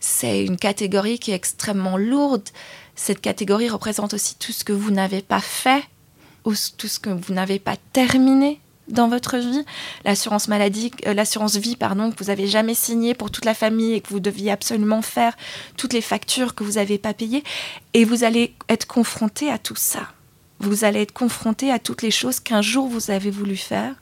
c'est 0.00 0.44
une 0.44 0.56
catégorie 0.56 1.18
qui 1.18 1.32
est 1.32 1.36
extrêmement 1.36 1.96
lourde. 1.96 2.48
Cette 2.94 3.20
catégorie 3.20 3.68
représente 3.68 4.14
aussi 4.14 4.36
tout 4.36 4.52
ce 4.52 4.64
que 4.64 4.72
vous 4.72 4.90
n'avez 4.90 5.22
pas 5.22 5.40
fait 5.40 5.84
ou 6.44 6.54
tout 6.76 6.88
ce 6.88 6.98
que 6.98 7.10
vous 7.10 7.34
n'avez 7.34 7.58
pas 7.58 7.76
terminé 7.92 8.60
dans 8.88 9.08
votre 9.08 9.36
vie, 9.36 9.64
l'assurance 10.04 10.48
maladie, 10.48 10.90
euh, 11.06 11.14
l'assurance 11.14 11.56
vie, 11.56 11.76
pardon, 11.76 12.10
que 12.10 12.22
vous 12.22 12.30
avez 12.30 12.46
jamais 12.46 12.74
signé 12.74 13.14
pour 13.14 13.30
toute 13.30 13.44
la 13.44 13.54
famille 13.54 13.94
et 13.94 14.00
que 14.00 14.08
vous 14.08 14.20
deviez 14.20 14.50
absolument 14.50 15.02
faire 15.02 15.36
toutes 15.76 15.92
les 15.92 16.00
factures 16.00 16.54
que 16.54 16.64
vous 16.64 16.72
n'avez 16.72 16.98
pas 16.98 17.14
payées, 17.14 17.44
et 17.94 18.04
vous 18.04 18.24
allez 18.24 18.54
être 18.68 18.86
confronté 18.86 19.50
à 19.50 19.58
tout 19.58 19.76
ça. 19.76 20.08
Vous 20.60 20.84
allez 20.84 21.02
être 21.02 21.12
confronté 21.12 21.70
à 21.70 21.78
toutes 21.78 22.02
les 22.02 22.10
choses 22.10 22.40
qu'un 22.40 22.62
jour 22.62 22.88
vous 22.88 23.10
avez 23.10 23.30
voulu 23.30 23.56
faire 23.56 23.94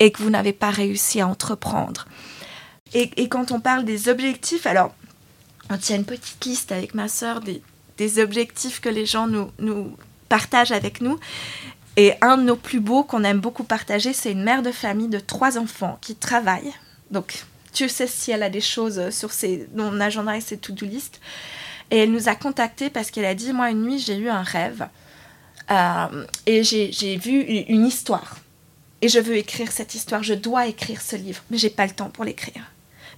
et 0.00 0.10
que 0.10 0.22
vous 0.22 0.30
n'avez 0.30 0.52
pas 0.52 0.70
réussi 0.70 1.20
à 1.20 1.28
entreprendre. 1.28 2.06
Et, 2.92 3.28
quand 3.28 3.52
on 3.52 3.60
parle 3.60 3.84
des 3.84 4.08
objectifs, 4.08 4.66
alors 4.66 4.92
on 5.70 5.76
tient 5.76 5.94
une 5.94 6.04
petite 6.04 6.44
liste 6.44 6.72
avec 6.72 6.94
ma 6.94 7.06
sœur 7.06 7.40
des, 7.40 7.62
objectifs 8.18 8.80
que 8.80 8.88
les 8.88 9.06
gens 9.06 9.28
nous 9.28 9.96
partagent 10.28 10.72
avec 10.72 11.00
nous. 11.00 11.18
Et 11.96 12.14
un 12.20 12.36
de 12.38 12.42
nos 12.42 12.56
plus 12.56 12.80
beaux 12.80 13.02
qu'on 13.02 13.24
aime 13.24 13.40
beaucoup 13.40 13.64
partager, 13.64 14.12
c'est 14.12 14.32
une 14.32 14.42
mère 14.42 14.62
de 14.62 14.72
famille 14.72 15.08
de 15.08 15.18
trois 15.18 15.58
enfants 15.58 15.98
qui 16.00 16.14
travaille. 16.14 16.72
Donc, 17.10 17.44
Dieu 17.72 17.88
sait 17.88 18.06
si 18.06 18.30
elle 18.30 18.42
a 18.42 18.50
des 18.50 18.60
choses 18.60 19.10
sur 19.10 19.32
ses, 19.32 19.68
son 19.76 20.00
agenda 20.00 20.36
et 20.36 20.40
ses 20.40 20.56
to-do 20.56 20.86
list. 20.86 21.20
Et 21.90 21.98
elle 21.98 22.12
nous 22.12 22.28
a 22.28 22.34
contactés 22.34 22.90
parce 22.90 23.10
qu'elle 23.10 23.24
a 23.24 23.34
dit, 23.34 23.52
moi, 23.52 23.70
une 23.70 23.82
nuit, 23.82 23.98
j'ai 23.98 24.16
eu 24.16 24.28
un 24.28 24.42
rêve. 24.42 24.86
euh, 25.70 26.24
et 26.46 26.62
j'ai 26.62 27.16
vu 27.16 27.40
une 27.42 27.86
histoire. 27.86 28.36
Et 29.02 29.08
je 29.08 29.18
veux 29.18 29.36
écrire 29.36 29.72
cette 29.72 29.94
histoire. 29.94 30.22
Je 30.22 30.34
dois 30.34 30.66
écrire 30.66 31.00
ce 31.00 31.16
livre. 31.16 31.42
Mais 31.50 31.58
j'ai 31.58 31.70
pas 31.70 31.86
le 31.86 31.92
temps 31.92 32.10
pour 32.10 32.24
l'écrire. 32.24 32.62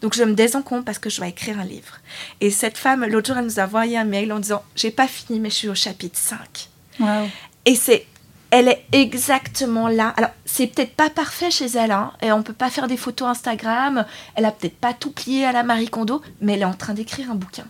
Donc, 0.00 0.14
je 0.14 0.24
me 0.24 0.34
désencombre 0.34 0.84
parce 0.84 0.98
que 0.98 1.10
je 1.10 1.18
dois 1.18 1.28
écrire 1.28 1.58
un 1.60 1.64
livre. 1.64 1.98
Et 2.40 2.50
cette 2.50 2.78
femme, 2.78 3.04
l'autre 3.04 3.28
jour, 3.28 3.36
elle 3.36 3.44
nous 3.44 3.60
a 3.60 3.64
envoyé 3.64 3.96
un 3.98 4.04
mail 4.04 4.32
en 4.32 4.38
disant, 4.38 4.62
j'ai 4.74 4.90
pas 4.90 5.06
fini, 5.06 5.38
mais 5.38 5.50
je 5.50 5.54
suis 5.54 5.68
au 5.68 5.74
chapitre 5.74 6.18
5. 6.18 6.68
Waouh. 6.98 7.28
Et 7.64 7.76
c'est, 7.76 8.06
elle 8.52 8.68
est 8.68 8.84
exactement 8.92 9.88
là. 9.88 10.12
Alors, 10.16 10.30
c'est 10.44 10.66
peut-être 10.68 10.94
pas 10.94 11.10
parfait 11.10 11.50
chez 11.50 11.66
elle, 11.66 11.90
hein, 11.90 12.12
et 12.22 12.30
on 12.32 12.42
peut 12.42 12.52
pas 12.52 12.70
faire 12.70 12.86
des 12.86 12.96
photos 12.98 13.26
Instagram. 13.28 14.04
Elle 14.34 14.44
a 14.44 14.52
peut-être 14.52 14.76
pas 14.76 14.92
tout 14.92 15.10
plié 15.10 15.44
à 15.46 15.52
la 15.52 15.62
Marie 15.62 15.88
Kondo, 15.88 16.22
mais 16.40 16.52
elle 16.52 16.60
est 16.62 16.66
en 16.66 16.74
train 16.74 16.92
d'écrire 16.94 17.30
un 17.30 17.34
bouquin. 17.34 17.64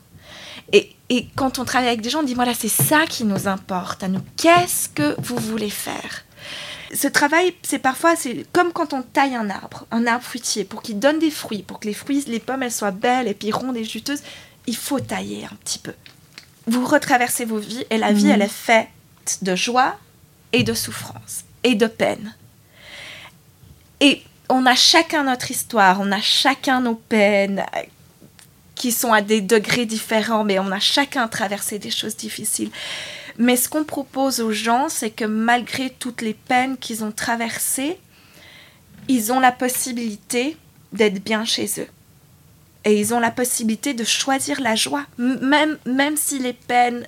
Et, 0.73 0.95
et 1.09 1.29
quand 1.37 1.59
on 1.59 1.65
travaille 1.65 1.89
avec 1.89 2.01
des 2.01 2.11
gens, 2.11 2.21
on 2.21 2.25
dit 2.25 2.35
voilà, 2.35 2.53
c'est 2.53 2.69
ça 2.69 3.07
qui 3.09 3.25
nous 3.25 3.47
importe 3.47 4.03
à 4.03 4.09
nous. 4.09 4.21
Qu'est-ce 4.37 4.89
que 4.89 5.15
vous 5.21 5.37
voulez 5.37 5.71
faire? 5.71 6.25
Ce 6.93 7.07
travail, 7.09 7.55
c'est 7.63 7.79
parfois, 7.79 8.17
c'est 8.17 8.45
comme 8.53 8.73
quand 8.73 8.93
on 8.93 9.03
taille 9.03 9.35
un 9.37 9.49
arbre, 9.51 9.87
un 9.93 10.07
arbre 10.07 10.25
fruitier, 10.25 10.65
pour 10.65 10.83
qu'il 10.83 10.99
donne 10.99 11.19
des 11.21 11.31
fruits, 11.31 11.63
pour 11.63 11.79
que 11.81 11.87
les 11.89 11.95
fruits, 11.95 12.25
les 12.27 12.41
pommes, 12.41 12.63
elles 12.65 12.73
soient 12.73 12.91
belles 12.91 13.29
et 13.29 13.35
puis 13.35 13.51
rondes 13.53 13.77
et 13.77 13.85
juteuses, 13.85 14.23
il 14.67 14.77
faut 14.77 15.01
tailler 15.01 15.45
un 15.51 15.55
petit 15.65 15.79
peu. 15.79 15.93
Vous 16.67 16.85
retraversez 16.85 17.45
vos 17.45 17.59
vies 17.59 17.85
et 17.91 17.99
la 17.99 18.13
vie, 18.13 18.27
Mhm. 18.27 18.31
elle 18.33 18.43
est 18.43 18.49
faite 18.49 18.89
de 19.43 19.55
joie 19.55 19.97
et 20.53 20.63
de 20.63 20.75
souffrance 20.75 21.45
et 21.65 21.75
de 21.75 21.87
peine. 21.87 22.35
Et 24.01 24.23
on 24.49 24.67
a 24.67 24.75
chacun 24.75 25.25
notre 25.25 25.51
histoire, 25.51 26.01
on 26.01 26.13
a 26.13 26.21
chacun 26.21 26.81
nos 26.81 26.95
peines 26.95 27.65
euh, 27.77 27.83
qui 28.75 28.93
sont 28.93 29.13
à 29.13 29.23
des 29.23 29.41
degrés 29.41 29.87
différents, 29.87 30.45
mais 30.45 30.59
on 30.59 30.73
a 30.73 30.81
chacun 30.81 31.29
traversé 31.29 31.79
des 31.79 31.91
choses 31.91 32.17
difficiles. 32.17 32.71
Mais 33.39 33.57
ce 33.57 33.69
qu'on 33.69 33.85
propose 33.85 34.41
aux 34.41 34.53
gens, 34.53 34.89
c'est 34.89 35.11
que 35.11 35.25
malgré 35.25 35.91
toutes 35.91 36.21
les 36.21 36.35
peines 36.35 36.77
qu'ils 36.77 37.05
ont 37.05 37.13
traversées, 37.13 37.99
ils 39.09 39.33
ont 39.33 39.41
la 39.41 39.53
possibilité 39.53 40.57
d'être 40.93 41.23
bien 41.23 41.45
chez 41.45 41.67
eux. 41.79 41.89
Et 42.85 42.99
ils 42.99 43.15
ont 43.15 43.21
la 43.21 43.31
possibilité 43.31 43.95
de 43.95 44.05
choisir 44.05 44.61
la 44.61 44.75
joie, 44.75 45.07
même, 45.17 45.79
même 45.87 46.17
si 46.17 46.41
les 46.41 46.53
peines 46.53 47.07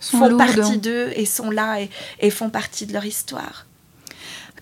Sont 0.00 0.18
font 0.18 0.36
partie 0.36 0.78
d'eux 0.78 1.10
et 1.16 1.26
sont 1.26 1.50
là 1.50 1.80
et, 1.80 1.90
et 2.20 2.30
font 2.30 2.50
partie 2.50 2.86
de 2.86 2.92
leur 2.92 3.04
histoire. 3.04 3.66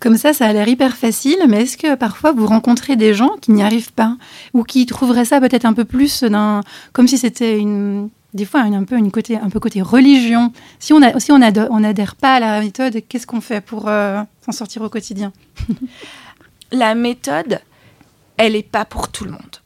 Comme 0.00 0.18
ça, 0.18 0.32
ça 0.34 0.46
a 0.46 0.52
l'air 0.52 0.68
hyper 0.68 0.94
facile, 0.96 1.38
mais 1.48 1.62
est-ce 1.62 1.78
que 1.78 1.94
parfois 1.94 2.32
vous 2.32 2.46
rencontrez 2.46 2.96
des 2.96 3.14
gens 3.14 3.30
qui 3.40 3.52
n'y 3.52 3.62
arrivent 3.62 3.92
pas 3.94 4.16
ou 4.52 4.62
qui 4.62 4.84
trouveraient 4.84 5.24
ça 5.24 5.40
peut-être 5.40 5.64
un 5.64 5.72
peu 5.72 5.86
plus 5.86 6.22
d'un, 6.22 6.60
comme 6.92 7.08
si 7.08 7.16
c'était 7.16 7.58
une, 7.58 8.10
des 8.34 8.44
fois 8.44 8.60
un 8.60 8.84
peu 8.84 8.96
une 8.98 9.10
côté, 9.10 9.38
un 9.38 9.48
peu 9.48 9.58
côté 9.58 9.80
religion. 9.80 10.52
Si 10.80 10.92
on 10.92 11.00
a, 11.00 11.18
si 11.18 11.32
on 11.32 11.40
ado- 11.40 11.68
on 11.70 11.80
n'adhère 11.80 12.14
pas 12.14 12.34
à 12.34 12.40
la 12.40 12.60
méthode, 12.60 13.00
qu'est-ce 13.08 13.26
qu'on 13.26 13.40
fait 13.40 13.62
pour 13.62 13.88
euh, 13.88 14.20
s'en 14.44 14.52
sortir 14.52 14.82
au 14.82 14.90
quotidien? 14.90 15.32
La 16.72 16.94
méthode, 16.94 17.60
elle 18.36 18.52
n'est 18.52 18.62
pas 18.62 18.84
pour 18.84 19.08
tout 19.08 19.24
le 19.24 19.30
monde. 19.30 19.56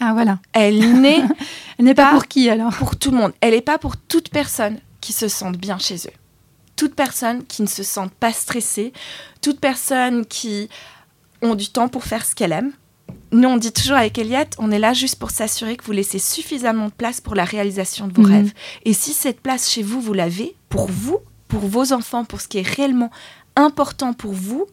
Ah 0.00 0.12
voilà. 0.12 0.40
Elle 0.52 1.00
n'est 1.00 1.22
Elle 1.78 1.84
n'est 1.86 1.94
pas 1.94 2.06
Pas- 2.06 2.10
pour 2.12 2.26
qui 2.26 2.50
alors? 2.50 2.72
pour 2.74 2.96
tout 2.96 3.10
le 3.12 3.16
monde. 3.16 3.32
Elle 3.40 3.54
n'est 3.54 3.60
pas 3.62 3.78
pour 3.78 3.96
toute 3.96 4.28
personne 4.28 4.78
qui 5.04 5.12
se 5.12 5.28
sente 5.28 5.58
bien 5.58 5.78
chez 5.78 5.96
eux. 6.06 6.16
Toute 6.76 6.94
personne 6.94 7.44
qui 7.44 7.60
ne 7.60 7.66
se 7.68 7.82
sente 7.82 8.10
pas 8.12 8.32
stressée. 8.32 8.92
Toute 9.42 9.60
personne 9.60 10.24
qui 10.24 10.70
ont 11.42 11.54
du 11.54 11.68
temps 11.68 11.88
pour 11.88 12.04
faire 12.04 12.24
ce 12.24 12.34
qu'elle 12.34 12.52
aime. 12.52 12.72
Nous, 13.30 13.46
on 13.48 13.58
dit 13.58 13.70
toujours 13.72 13.98
avec 13.98 14.16
Elliot, 14.16 14.48
on 14.58 14.70
est 14.70 14.78
là 14.78 14.94
juste 14.94 15.16
pour 15.18 15.30
s'assurer 15.30 15.76
que 15.76 15.84
vous 15.84 15.92
laissez 15.92 16.18
suffisamment 16.18 16.86
de 16.86 16.92
place 16.92 17.20
pour 17.20 17.34
la 17.34 17.44
réalisation 17.44 18.08
de 18.08 18.14
vos 18.14 18.22
Mhm. 18.22 18.32
rêves. 18.34 18.52
Et 18.86 18.94
si 18.94 19.12
cette 19.12 19.40
place 19.42 19.70
chez 19.70 19.82
vous, 19.82 20.00
vous 20.00 20.14
l'avez, 20.14 20.56
pour 20.70 20.88
vous, 20.90 21.18
pour 21.48 21.60
vos 21.66 21.92
enfants, 21.92 22.24
pour 22.24 22.40
ce 22.40 22.48
qui 22.48 22.58
est 22.58 22.66
réellement 22.76 23.10
important 23.56 24.14
pour 24.14 24.32
vous, 24.32 24.66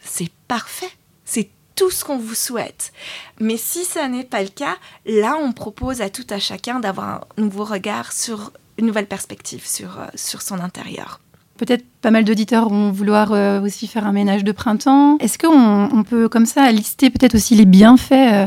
c'est 0.00 0.30
parfait. 0.48 0.90
C'est 1.24 1.50
tout 1.76 1.90
ce 1.90 2.04
qu'on 2.04 2.18
vous 2.18 2.34
souhaite. 2.34 2.92
Mais 3.40 3.56
si 3.56 3.84
ça 3.84 4.08
n'est 4.08 4.24
pas 4.24 4.42
le 4.42 4.48
cas, 4.48 4.76
là, 5.06 5.36
on 5.40 5.52
propose 5.52 6.00
à 6.00 6.10
tout 6.10 6.26
à 6.30 6.40
chacun 6.40 6.80
d'avoir 6.80 7.08
un 7.36 7.42
nouveau 7.42 7.64
regard 7.64 8.12
sur 8.12 8.50
une 8.78 8.86
nouvelle 8.86 9.06
perspective 9.06 9.66
sur, 9.66 9.98
euh, 10.00 10.06
sur 10.14 10.42
son 10.42 10.60
intérieur. 10.60 11.20
Peut-être 11.56 11.84
pas 12.02 12.10
mal 12.10 12.24
d'auditeurs 12.24 12.68
vont 12.68 12.90
vouloir 12.90 13.32
euh, 13.32 13.60
aussi 13.62 13.86
faire 13.86 14.06
un 14.06 14.12
ménage 14.12 14.44
de 14.44 14.52
printemps. 14.52 15.16
Est-ce 15.18 15.38
qu'on 15.38 15.88
on 15.90 16.02
peut 16.04 16.28
comme 16.28 16.44
ça 16.44 16.70
lister 16.70 17.08
peut-être 17.08 17.34
aussi 17.34 17.54
les 17.54 17.64
bienfaits 17.64 18.12
euh, 18.12 18.46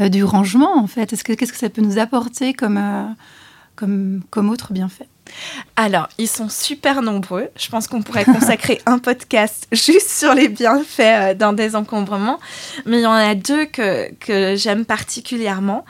euh, 0.00 0.08
du 0.08 0.24
rangement 0.24 0.78
en 0.78 0.86
fait? 0.86 1.12
Est-ce 1.12 1.24
que 1.24 1.34
qu'est-ce 1.34 1.52
que 1.52 1.58
ça 1.58 1.68
peut 1.68 1.82
nous 1.82 1.98
apporter 1.98 2.54
comme 2.54 2.80
comme 3.76 4.22
comme 4.30 4.48
autre 4.48 4.72
bienfait? 4.72 5.08
Alors, 5.76 6.08
ils 6.16 6.26
sont 6.26 6.48
super 6.48 7.02
nombreux. 7.02 7.48
Je 7.54 7.68
pense 7.68 7.86
qu'on 7.86 8.00
pourrait 8.00 8.24
consacrer 8.24 8.80
un 8.86 8.98
podcast 8.98 9.68
juste 9.72 10.08
sur 10.08 10.32
les 10.32 10.48
bienfaits 10.48 11.36
d'un 11.36 11.52
désencombrement. 11.52 12.38
Mais 12.86 13.00
il 13.00 13.02
y 13.02 13.06
en 13.06 13.12
a 13.12 13.34
deux 13.34 13.66
que, 13.66 14.10
que 14.14 14.56
j'aime 14.56 14.86
particulièrement. 14.86 15.84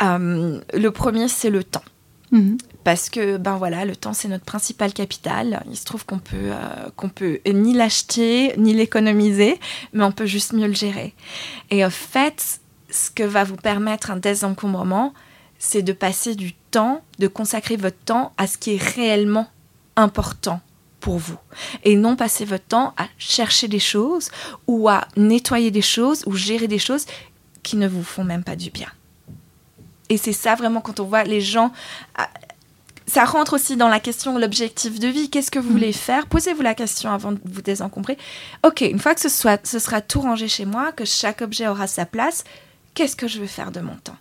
Euh, 0.00 0.60
le 0.72 0.90
premier, 0.92 1.26
c'est 1.26 1.50
le 1.50 1.64
temps. 1.64 1.82
Mhm. 2.30 2.56
Parce 2.84 3.08
que, 3.08 3.38
ben 3.38 3.56
voilà, 3.56 3.86
le 3.86 3.96
temps, 3.96 4.12
c'est 4.12 4.28
notre 4.28 4.44
principal 4.44 4.92
capital. 4.92 5.62
Il 5.70 5.76
se 5.76 5.86
trouve 5.86 6.04
qu'on 6.04 6.18
peut, 6.18 6.36
euh, 6.36 6.90
qu'on 6.96 7.08
peut 7.08 7.40
ni 7.46 7.72
l'acheter, 7.72 8.54
ni 8.58 8.74
l'économiser, 8.74 9.58
mais 9.94 10.04
on 10.04 10.12
peut 10.12 10.26
juste 10.26 10.52
mieux 10.52 10.66
le 10.66 10.74
gérer. 10.74 11.14
Et 11.70 11.84
en 11.84 11.90
fait, 11.90 12.60
ce 12.90 13.10
que 13.10 13.22
va 13.22 13.42
vous 13.42 13.56
permettre 13.56 14.10
un 14.10 14.16
désencombrement, 14.16 15.14
c'est 15.58 15.82
de 15.82 15.94
passer 15.94 16.34
du 16.34 16.52
temps, 16.70 17.02
de 17.18 17.26
consacrer 17.26 17.76
votre 17.76 17.98
temps 17.98 18.32
à 18.36 18.46
ce 18.46 18.58
qui 18.58 18.74
est 18.74 18.82
réellement 18.82 19.48
important 19.96 20.60
pour 21.00 21.18
vous. 21.18 21.38
Et 21.84 21.96
non 21.96 22.16
passer 22.16 22.44
votre 22.44 22.66
temps 22.66 22.92
à 22.98 23.06
chercher 23.16 23.66
des 23.66 23.78
choses 23.78 24.30
ou 24.66 24.88
à 24.88 25.08
nettoyer 25.16 25.70
des 25.70 25.82
choses 25.82 26.22
ou 26.26 26.34
gérer 26.34 26.68
des 26.68 26.78
choses 26.78 27.06
qui 27.62 27.76
ne 27.76 27.88
vous 27.88 28.04
font 28.04 28.24
même 28.24 28.44
pas 28.44 28.56
du 28.56 28.70
bien. 28.70 28.88
Et 30.10 30.16
c'est 30.18 30.32
ça 30.32 30.54
vraiment 30.54 30.80
quand 30.80 31.00
on 31.00 31.04
voit 31.04 31.24
les 31.24 31.40
gens 31.40 31.72
ah, 32.16 32.28
ça 33.14 33.24
rentre 33.26 33.52
aussi 33.52 33.76
dans 33.76 33.86
la 33.86 34.00
question 34.00 34.34
de 34.34 34.40
l'objectif 34.40 34.98
de 34.98 35.06
vie. 35.06 35.30
Qu'est-ce 35.30 35.52
que 35.52 35.60
vous 35.60 35.70
voulez 35.70 35.92
faire? 35.92 36.26
Posez-vous 36.26 36.62
la 36.62 36.74
question 36.74 37.10
avant 37.10 37.30
de 37.30 37.38
vous 37.44 37.62
désencombrer. 37.62 38.18
Ok, 38.66 38.80
une 38.80 38.98
fois 38.98 39.14
que 39.14 39.20
ce, 39.20 39.28
soit, 39.28 39.64
ce 39.64 39.78
sera 39.78 40.00
tout 40.00 40.20
rangé 40.20 40.48
chez 40.48 40.64
moi, 40.64 40.90
que 40.90 41.04
chaque 41.04 41.40
objet 41.40 41.68
aura 41.68 41.86
sa 41.86 42.06
place, 42.06 42.42
qu'est-ce 42.94 43.14
que 43.14 43.28
je 43.28 43.38
veux 43.38 43.46
faire 43.46 43.70
de 43.70 43.78
mon 43.78 43.94
temps? 43.94 44.16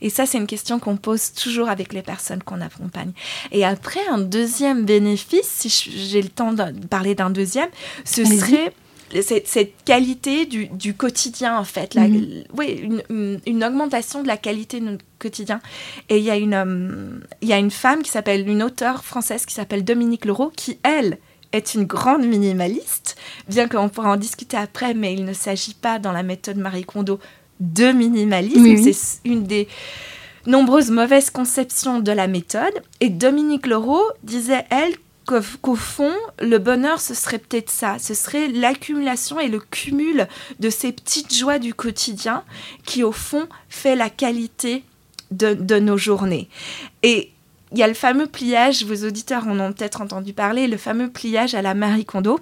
Et 0.00 0.10
ça, 0.10 0.26
c'est 0.26 0.38
une 0.38 0.48
question 0.48 0.80
qu'on 0.80 0.96
pose 0.96 1.32
toujours 1.34 1.68
avec 1.68 1.92
les 1.92 2.02
personnes 2.02 2.42
qu'on 2.42 2.60
accompagne. 2.60 3.12
Et 3.52 3.64
après, 3.64 4.04
un 4.10 4.18
deuxième 4.18 4.84
bénéfice, 4.84 5.46
si 5.46 5.68
j'ai 5.68 6.20
le 6.20 6.30
temps 6.30 6.52
de 6.52 6.86
parler 6.86 7.14
d'un 7.14 7.30
deuxième, 7.30 7.70
ce 8.04 8.24
serait 8.24 8.74
cette, 9.22 9.46
cette 9.48 9.72
qualité 9.84 10.46
du, 10.46 10.66
du 10.68 10.94
quotidien, 10.94 11.58
en 11.58 11.64
fait. 11.64 11.94
La- 11.94 12.08
Mhm. 12.08 12.44
oui, 12.56 12.80
une, 12.82 13.02
une- 13.10 13.40
une 13.46 13.64
augmentation 13.64 14.22
de 14.22 14.28
la 14.28 14.36
qualité 14.36 14.80
de 14.80 14.86
notre 14.86 15.04
quotidien. 15.18 15.60
Et 16.08 16.18
il 16.18 16.24
y, 16.24 16.30
a 16.30 16.36
une, 16.36 16.54
euh, 16.54 17.18
y 17.42 17.52
a 17.52 17.58
une 17.58 17.70
femme 17.70 18.02
qui 18.02 18.10
s'appelle, 18.10 18.48
une 18.48 18.62
auteure 18.62 19.04
française 19.04 19.46
qui 19.46 19.54
s'appelle 19.54 19.84
Dominique 19.84 20.24
Leroux, 20.24 20.50
qui, 20.54 20.78
elle, 20.82 21.18
est 21.52 21.74
une 21.74 21.84
grande 21.84 22.24
minimaliste, 22.24 23.16
bien 23.48 23.66
qu'on 23.66 23.88
pourra 23.88 24.12
en 24.12 24.16
discuter 24.16 24.56
après, 24.56 24.94
mais 24.94 25.12
il 25.14 25.24
ne 25.24 25.32
s'agit 25.32 25.74
pas 25.74 25.98
dans 25.98 26.12
la 26.12 26.22
méthode 26.22 26.56
Marie 26.58 26.84
Kondo 26.84 27.18
de 27.58 27.90
minimalisme. 27.92 28.62
Oui, 28.62 28.80
oui. 28.82 28.94
C'est 28.94 29.20
une 29.28 29.42
des 29.44 29.66
nombreuses 30.46 30.90
mauvaises 30.90 31.30
conceptions 31.30 31.98
de 32.00 32.12
la 32.12 32.26
méthode. 32.28 32.72
Et 33.00 33.08
Dominique 33.10 33.66
Leroux 33.66 34.00
disait, 34.22 34.64
elle, 34.70 34.94
qu'au 35.62 35.76
fond, 35.76 36.12
le 36.40 36.58
bonheur, 36.58 37.00
ce 37.00 37.14
serait 37.14 37.38
peut-être 37.38 37.70
ça. 37.70 37.96
Ce 37.98 38.14
serait 38.14 38.48
l'accumulation 38.48 39.38
et 39.40 39.48
le 39.48 39.60
cumul 39.60 40.26
de 40.58 40.70
ces 40.70 40.92
petites 40.92 41.34
joies 41.34 41.58
du 41.58 41.74
quotidien 41.74 42.42
qui, 42.84 43.02
au 43.02 43.12
fond, 43.12 43.46
fait 43.68 43.96
la 43.96 44.10
qualité 44.10 44.84
de, 45.30 45.54
de 45.54 45.78
nos 45.78 45.96
journées. 45.96 46.48
Et 47.02 47.30
il 47.72 47.78
y 47.78 47.82
a 47.82 47.88
le 47.88 47.94
fameux 47.94 48.26
pliage, 48.26 48.84
vos 48.84 49.06
auditeurs 49.06 49.46
en 49.46 49.58
ont 49.60 49.72
peut-être 49.72 50.00
entendu 50.00 50.32
parler, 50.32 50.66
le 50.66 50.76
fameux 50.76 51.08
pliage 51.08 51.54
à 51.54 51.62
la 51.62 51.74
Marie 51.74 52.04
Kondo. 52.04 52.40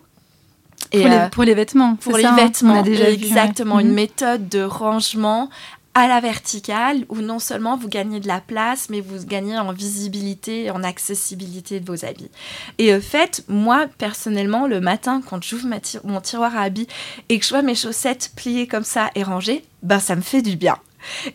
Et 0.92 1.00
pour, 1.02 1.11
les, 1.11 1.28
pour 1.30 1.45
les 1.45 1.54
vêtements. 1.54 1.97
Pour 1.97 2.16
les 2.16 2.23
ça, 2.23 2.33
hein 2.33 2.37
vêtements, 2.37 2.75
on 2.75 2.80
a 2.80 2.83
déjà 2.83 3.11
exactement. 3.11 3.76
Vu, 3.76 3.83
ouais. 3.83 3.85
Une 3.85 3.88
Mhm. 3.90 3.95
méthode 3.95 4.49
de 4.49 4.62
rangement 4.62 5.50
à 5.98 6.08
la 6.08 6.20
verticale 6.20 7.04
où 7.08 7.16
non 7.16 7.38
seulement 7.38 7.76
vous 7.76 7.88
gagnez 7.88 8.20
de 8.20 8.28
la 8.28 8.40
place, 8.40 8.88
mais 8.90 9.00
vous 9.00 9.24
gagnez 9.26 9.58
en 9.58 9.72
visibilité 9.72 10.70
en 10.70 10.82
accessibilité 10.82 11.80
de 11.80 11.86
vos 11.86 12.04
habits. 12.04 12.30
Et 12.78 12.94
au 12.94 13.00
fait, 13.00 13.44
moi, 13.48 13.86
personnellement, 13.98 14.66
le 14.66 14.80
matin, 14.80 15.22
quand 15.26 15.42
j'ouvre 15.42 15.68
mon 16.04 16.20
tiroir 16.20 16.56
à 16.56 16.62
habits 16.62 16.88
et 17.28 17.38
que 17.38 17.44
je 17.44 17.50
vois 17.50 17.62
mes 17.62 17.74
chaussettes 17.74 18.32
pliées 18.36 18.66
comme 18.66 18.84
ça 18.84 19.10
et 19.14 19.22
rangées, 19.22 19.64
ben 19.82 19.98
ça 19.98 20.16
me 20.16 20.22
fait 20.22 20.42
du 20.42 20.56
bien. 20.56 20.76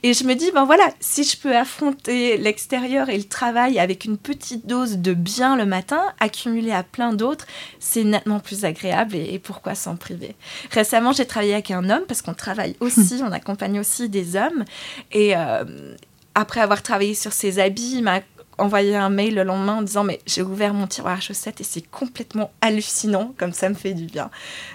Et 0.03 0.13
je 0.13 0.23
me 0.23 0.33
dis, 0.35 0.51
ben 0.51 0.65
voilà, 0.65 0.89
si 0.99 1.23
je 1.23 1.37
peux 1.37 1.55
affronter 1.55 2.37
l'extérieur 2.37 3.09
et 3.09 3.17
le 3.17 3.23
travail 3.23 3.79
avec 3.79 4.05
une 4.05 4.17
petite 4.17 4.65
dose 4.65 4.97
de 4.97 5.13
bien 5.13 5.55
le 5.55 5.65
matin, 5.65 6.01
accumulée 6.19 6.71
à 6.71 6.83
plein 6.83 7.13
d'autres, 7.13 7.45
c'est 7.79 8.03
nettement 8.03 8.39
plus 8.39 8.65
agréable 8.65 9.15
et, 9.15 9.33
et 9.33 9.39
pourquoi 9.39 9.75
s'en 9.75 9.95
priver? 9.95 10.35
Récemment, 10.71 11.11
j'ai 11.11 11.25
travaillé 11.25 11.53
avec 11.53 11.71
un 11.71 11.89
homme 11.89 12.03
parce 12.07 12.21
qu'on 12.21 12.33
travaille 12.33 12.75
aussi, 12.79 13.21
on 13.23 13.31
accompagne 13.31 13.79
aussi 13.79 14.09
des 14.09 14.35
hommes. 14.35 14.65
Et 15.11 15.35
euh, 15.35 15.95
après 16.35 16.61
avoir 16.61 16.81
travaillé 16.81 17.13
sur 17.13 17.33
ses 17.33 17.59
habits, 17.59 17.95
il 17.97 18.03
m'a 18.03 18.21
envoyé 18.57 18.95
un 18.95 19.09
mail 19.09 19.35
le 19.35 19.43
lendemain 19.43 19.75
en 19.77 19.81
disant 19.81 20.03
mais 20.03 20.19
j'ai 20.27 20.41
ouvert 20.41 20.73
mon 20.73 20.87
tiroir 20.87 21.17
à 21.17 21.19
chaussettes 21.19 21.61
et 21.61 21.63
c'est 21.63 21.81
complètement 21.81 22.51
hallucinant 22.61 23.33
comme 23.37 23.53
ça 23.53 23.69
me 23.69 23.73
fait 23.73 23.93
du 23.93 24.05
bien. 24.05 24.29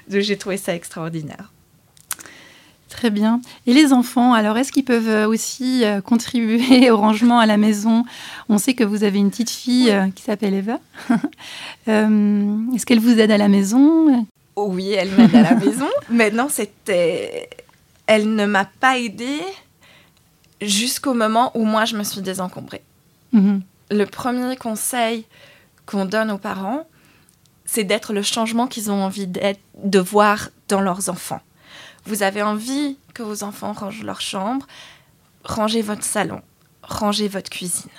Donc 0.08 0.20
j'ai 0.20 0.36
trouvé 0.36 0.56
ça 0.56 0.74
extraordinaire. 0.74 1.52
Très 2.88 3.10
bien. 3.10 3.40
Et 3.66 3.74
les 3.74 3.92
enfants, 3.92 4.32
alors 4.32 4.56
est-ce 4.56 4.72
qu'ils 4.72 4.84
peuvent 4.84 5.08
euh, 5.08 5.28
aussi 5.28 5.84
euh, 5.84 6.00
contribuer 6.00 6.90
au 6.90 6.96
rangement 6.96 7.38
à 7.38 7.46
la 7.46 7.56
maison? 7.56 8.04
On 8.48 8.58
sait 8.58 8.74
que 8.74 8.84
vous 8.84 9.04
avez 9.04 9.18
une 9.18 9.30
petite 9.30 9.50
fille 9.50 9.90
euh, 9.90 10.08
qui 10.14 10.22
s'appelle 10.22 10.54
Eva. 10.54 10.78
Euh, 11.86 12.74
est-ce 12.74 12.84
qu'elle 12.84 13.00
vous 13.00 13.18
aide 13.18 13.30
à 13.30 13.38
la 13.38 13.48
maison? 13.48 14.26
Oui, 14.56 14.92
elle 14.92 15.10
m'aide 15.12 15.34
à 15.34 15.40
la 15.40 15.54
maison. 15.54 15.88
Maintenant, 16.10 16.50
c'était. 16.50 17.48
Elle 18.06 18.34
ne 18.34 18.44
m'a 18.44 18.66
pas 18.66 18.98
aidée 18.98 19.40
jusqu'au 20.60 21.14
moment 21.14 21.50
où 21.54 21.64
moi 21.64 21.86
je 21.86 21.96
me 21.96 22.04
suis 22.04 22.20
désencombrée. 22.20 22.82
Mhm. 23.32 23.62
Le 23.90 24.04
premier 24.04 24.54
conseil 24.56 25.24
qu'on 25.86 26.04
donne 26.04 26.30
aux 26.30 26.36
parents, 26.36 26.86
c'est 27.64 27.84
d'être 27.84 28.12
le 28.12 28.20
changement 28.20 28.66
qu'ils 28.66 28.90
ont 28.90 29.02
envie 29.02 29.26
d'être, 29.26 29.60
de 29.82 29.98
voir 29.98 30.50
dans 30.68 30.82
leurs 30.82 31.08
enfants. 31.08 31.40
Vous 32.08 32.22
avez 32.22 32.42
envie 32.42 32.96
que 33.12 33.22
vos 33.22 33.44
enfants 33.44 33.74
rangent 33.74 34.02
leur 34.02 34.22
chambre, 34.22 34.66
rangez 35.44 35.82
votre 35.82 36.04
salon, 36.04 36.40
rangez 36.82 37.28
votre 37.28 37.50
cuisine. 37.50 37.90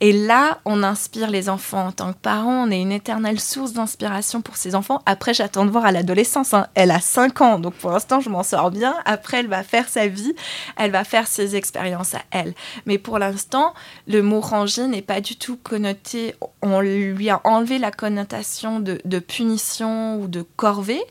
Et 0.00 0.12
là, 0.12 0.60
on 0.64 0.84
inspire 0.84 1.28
les 1.28 1.48
enfants 1.48 1.88
en 1.88 1.92
tant 1.92 2.12
que 2.12 2.18
parents. 2.18 2.66
On 2.66 2.70
est 2.70 2.80
une 2.80 2.92
éternelle 2.92 3.40
source 3.40 3.72
d'inspiration 3.72 4.42
pour 4.42 4.56
ces 4.56 4.76
enfants. 4.76 5.02
Après, 5.06 5.34
j'attends 5.34 5.64
de 5.64 5.70
voir 5.70 5.84
à 5.84 5.90
l'adolescence. 5.92 6.54
hein. 6.54 6.68
Elle 6.74 6.92
a 6.92 7.00
5 7.00 7.40
ans, 7.40 7.58
donc 7.58 7.74
pour 7.74 7.90
l'instant, 7.90 8.20
je 8.20 8.30
m'en 8.30 8.44
sors 8.44 8.70
bien. 8.70 8.94
Après, 9.04 9.40
elle 9.40 9.48
va 9.48 9.64
faire 9.64 9.88
sa 9.88 10.06
vie, 10.06 10.34
elle 10.76 10.92
va 10.92 11.02
faire 11.02 11.26
ses 11.26 11.56
expériences 11.56 12.14
à 12.14 12.20
elle. 12.30 12.54
Mais 12.86 12.96
pour 12.96 13.18
l'instant, 13.18 13.74
le 14.06 14.22
mot 14.22 14.40
ranger 14.40 14.86
n'est 14.86 15.02
pas 15.02 15.20
du 15.20 15.36
tout 15.36 15.56
connoté. 15.56 16.36
On 16.62 16.80
lui 16.80 17.28
a 17.28 17.40
enlevé 17.42 17.78
la 17.78 17.90
connotation 17.90 18.78
de, 18.78 19.00
de 19.04 19.18
punition 19.18 20.20
ou 20.20 20.28
de 20.28 20.42
corvée. 20.42 21.02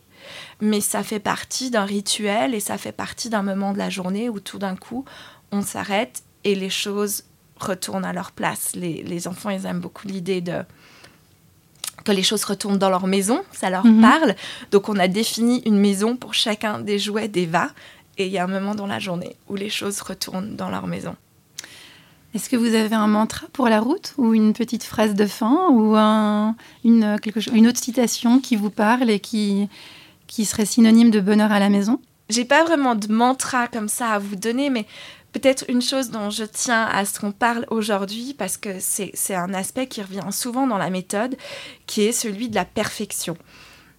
Mais 0.61 0.81
ça 0.81 1.03
fait 1.03 1.19
partie 1.19 1.69
d'un 1.69 1.85
rituel 1.85 2.53
et 2.53 2.59
ça 2.59 2.77
fait 2.77 2.91
partie 2.93 3.29
d'un 3.29 3.43
moment 3.43 3.73
de 3.73 3.77
la 3.77 3.89
journée 3.89 4.29
où 4.29 4.39
tout 4.39 4.57
d'un 4.57 4.75
coup, 4.75 5.03
on 5.51 5.61
s'arrête 5.61 6.23
et 6.43 6.55
les 6.55 6.69
choses 6.69 7.23
retournent 7.59 8.05
à 8.05 8.13
leur 8.13 8.31
place. 8.31 8.71
Les, 8.75 9.03
les 9.03 9.27
enfants, 9.27 9.49
ils 9.49 9.65
aiment 9.65 9.79
beaucoup 9.81 10.07
l'idée 10.07 10.41
de 10.41 10.63
que 12.03 12.11
les 12.11 12.23
choses 12.23 12.43
retournent 12.43 12.77
dans 12.77 12.89
leur 12.89 13.07
maison, 13.07 13.41
ça 13.51 13.69
leur 13.69 13.85
Mhm. 13.85 14.01
parle. 14.01 14.35
Donc 14.71 14.89
on 14.89 14.97
a 14.99 15.07
défini 15.07 15.61
une 15.65 15.77
maison 15.79 16.15
pour 16.17 16.33
chacun 16.35 16.79
des 16.79 16.99
jouets 16.99 17.27
d'Eva. 17.27 17.69
Et 18.17 18.27
il 18.27 18.31
y 18.31 18.37
a 18.37 18.43
un 18.43 18.47
moment 18.47 18.75
dans 18.75 18.85
la 18.87 18.99
journée 18.99 19.35
où 19.49 19.55
les 19.55 19.69
choses 19.69 19.99
retournent 20.01 20.55
dans 20.55 20.69
leur 20.69 20.87
maison. 20.87 21.15
Est-ce 22.33 22.49
que 22.49 22.55
vous 22.57 22.73
avez 22.75 22.93
un 22.95 23.07
mantra 23.07 23.47
pour 23.53 23.67
la 23.69 23.79
route 23.79 24.13
ou 24.17 24.33
une 24.33 24.53
petite 24.53 24.83
phrase 24.83 25.15
de 25.15 25.25
fin 25.25 25.69
ou 25.69 25.95
un- 25.95 26.55
une, 26.83 27.17
quelque 27.21 27.39
chose, 27.39 27.53
une 27.55 27.67
autre 27.67 27.79
citation 27.79 28.39
qui 28.39 28.55
vous 28.57 28.69
parle 28.69 29.09
et 29.09 29.19
qui, 29.19 29.67
qui 30.27 30.45
serait 30.45 30.65
synonyme 30.65 31.11
de 31.11 31.19
bonheur 31.19 31.51
à 31.51 31.59
la 31.59 31.69
maison 31.69 31.99
J'ai 32.29 32.45
pas 32.45 32.63
vraiment 32.63 32.95
de 32.95 33.11
mantra 33.11 33.67
comme 33.67 33.89
ça 33.89 34.09
à 34.11 34.19
vous 34.19 34.35
donner, 34.35 34.69
mais 34.69 34.85
peut-être 35.31 35.65
une 35.67 35.81
chose 35.81 36.11
dont 36.11 36.29
je 36.29 36.45
tiens 36.45 36.85
à 36.85 37.03
ce 37.05 37.19
qu'on 37.19 37.31
parle 37.31 37.65
aujourd'hui, 37.69 38.33
parce 38.37 38.57
que 38.57 38.79
c'est 38.79 39.35
un 39.35 39.53
aspect 39.53 39.87
qui 39.87 40.01
revient 40.01 40.31
souvent 40.31 40.67
dans 40.67 40.77
la 40.77 40.89
méthode, 40.89 41.35
qui 41.87 42.03
est 42.03 42.11
celui 42.11 42.49
de 42.49 42.55
la 42.55 42.65
perfection. 42.65 43.37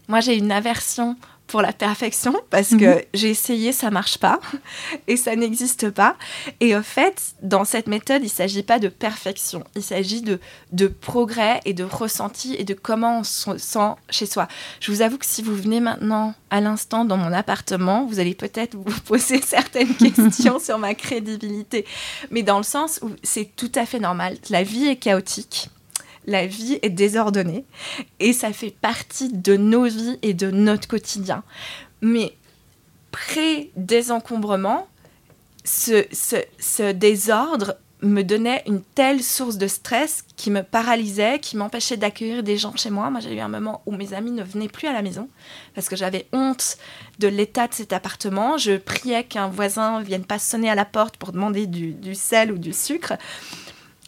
Moi, 0.08 0.20
j'ai 0.20 0.36
une 0.36 0.52
aversion 0.52 1.16
pour 1.46 1.62
la 1.62 1.72
perfection 1.72 2.34
parce 2.50 2.74
que 2.74 3.04
j'ai 3.14 3.30
essayé, 3.30 3.72
ça 3.72 3.90
marche 3.90 4.18
pas 4.18 4.40
et 5.06 5.16
ça 5.16 5.36
n'existe 5.36 5.90
pas. 5.90 6.16
Et 6.60 6.76
au 6.76 6.82
fait, 6.82 7.34
dans 7.42 7.64
cette 7.64 7.86
méthode, 7.86 8.22
il 8.22 8.28
s'agit 8.28 8.62
pas 8.62 8.78
de 8.78 8.88
perfection, 8.88 9.64
il 9.74 9.82
s'agit 9.82 10.22
de, 10.22 10.40
de 10.72 10.88
progrès 10.88 11.60
et 11.64 11.72
de 11.72 11.84
ressenti 11.84 12.54
et 12.58 12.64
de 12.64 12.74
comment 12.74 13.20
on 13.20 13.24
se 13.24 13.56
sent 13.58 13.94
chez 14.10 14.26
soi. 14.26 14.48
Je 14.80 14.90
vous 14.90 15.02
avoue 15.02 15.18
que 15.18 15.26
si 15.26 15.42
vous 15.42 15.54
venez 15.54 15.80
maintenant 15.80 16.34
à 16.50 16.60
l'instant 16.60 17.04
dans 17.04 17.16
mon 17.16 17.32
appartement, 17.32 18.06
vous 18.06 18.18
allez 18.18 18.34
peut-être 18.34 18.74
vous 18.74 19.00
poser 19.06 19.40
certaines 19.40 19.94
questions 19.96 20.58
sur 20.58 20.78
ma 20.78 20.94
crédibilité, 20.94 21.86
mais 22.30 22.42
dans 22.42 22.58
le 22.58 22.64
sens 22.64 23.00
où 23.02 23.10
c'est 23.22 23.50
tout 23.56 23.72
à 23.74 23.86
fait 23.86 24.00
normal. 24.00 24.36
La 24.50 24.62
vie 24.62 24.86
est 24.86 24.96
chaotique. 24.96 25.70
La 26.26 26.46
vie 26.46 26.78
est 26.82 26.90
désordonnée 26.90 27.64
et 28.20 28.32
ça 28.32 28.52
fait 28.52 28.70
partie 28.70 29.32
de 29.32 29.56
nos 29.56 29.84
vies 29.84 30.18
et 30.22 30.34
de 30.34 30.50
notre 30.50 30.88
quotidien. 30.88 31.44
Mais 32.00 32.36
pré-désencombrement, 33.12 34.88
ce, 35.64 36.04
ce, 36.12 36.36
ce 36.58 36.92
désordre 36.92 37.76
me 38.02 38.22
donnait 38.22 38.62
une 38.66 38.82
telle 38.82 39.22
source 39.22 39.56
de 39.56 39.66
stress 39.66 40.24
qui 40.36 40.50
me 40.50 40.62
paralysait, 40.62 41.38
qui 41.38 41.56
m'empêchait 41.56 41.96
d'accueillir 41.96 42.42
des 42.42 42.58
gens 42.58 42.76
chez 42.76 42.90
moi. 42.90 43.10
Moi, 43.10 43.20
j'ai 43.20 43.34
eu 43.34 43.40
un 43.40 43.48
moment 43.48 43.82
où 43.86 43.92
mes 43.92 44.12
amis 44.12 44.32
ne 44.32 44.42
venaient 44.42 44.68
plus 44.68 44.86
à 44.86 44.92
la 44.92 45.02
maison 45.02 45.28
parce 45.74 45.88
que 45.88 45.96
j'avais 45.96 46.26
honte 46.32 46.76
de 47.18 47.28
l'état 47.28 47.68
de 47.68 47.74
cet 47.74 47.92
appartement. 47.92 48.58
Je 48.58 48.76
priais 48.76 49.24
qu'un 49.24 49.48
voisin 49.48 50.02
vienne 50.02 50.24
pas 50.24 50.38
sonner 50.38 50.68
à 50.68 50.74
la 50.74 50.84
porte 50.84 51.16
pour 51.16 51.32
demander 51.32 51.66
du 51.66 52.14
sel 52.14 52.52
ou 52.52 52.58
du 52.58 52.72
sucre. 52.72 53.14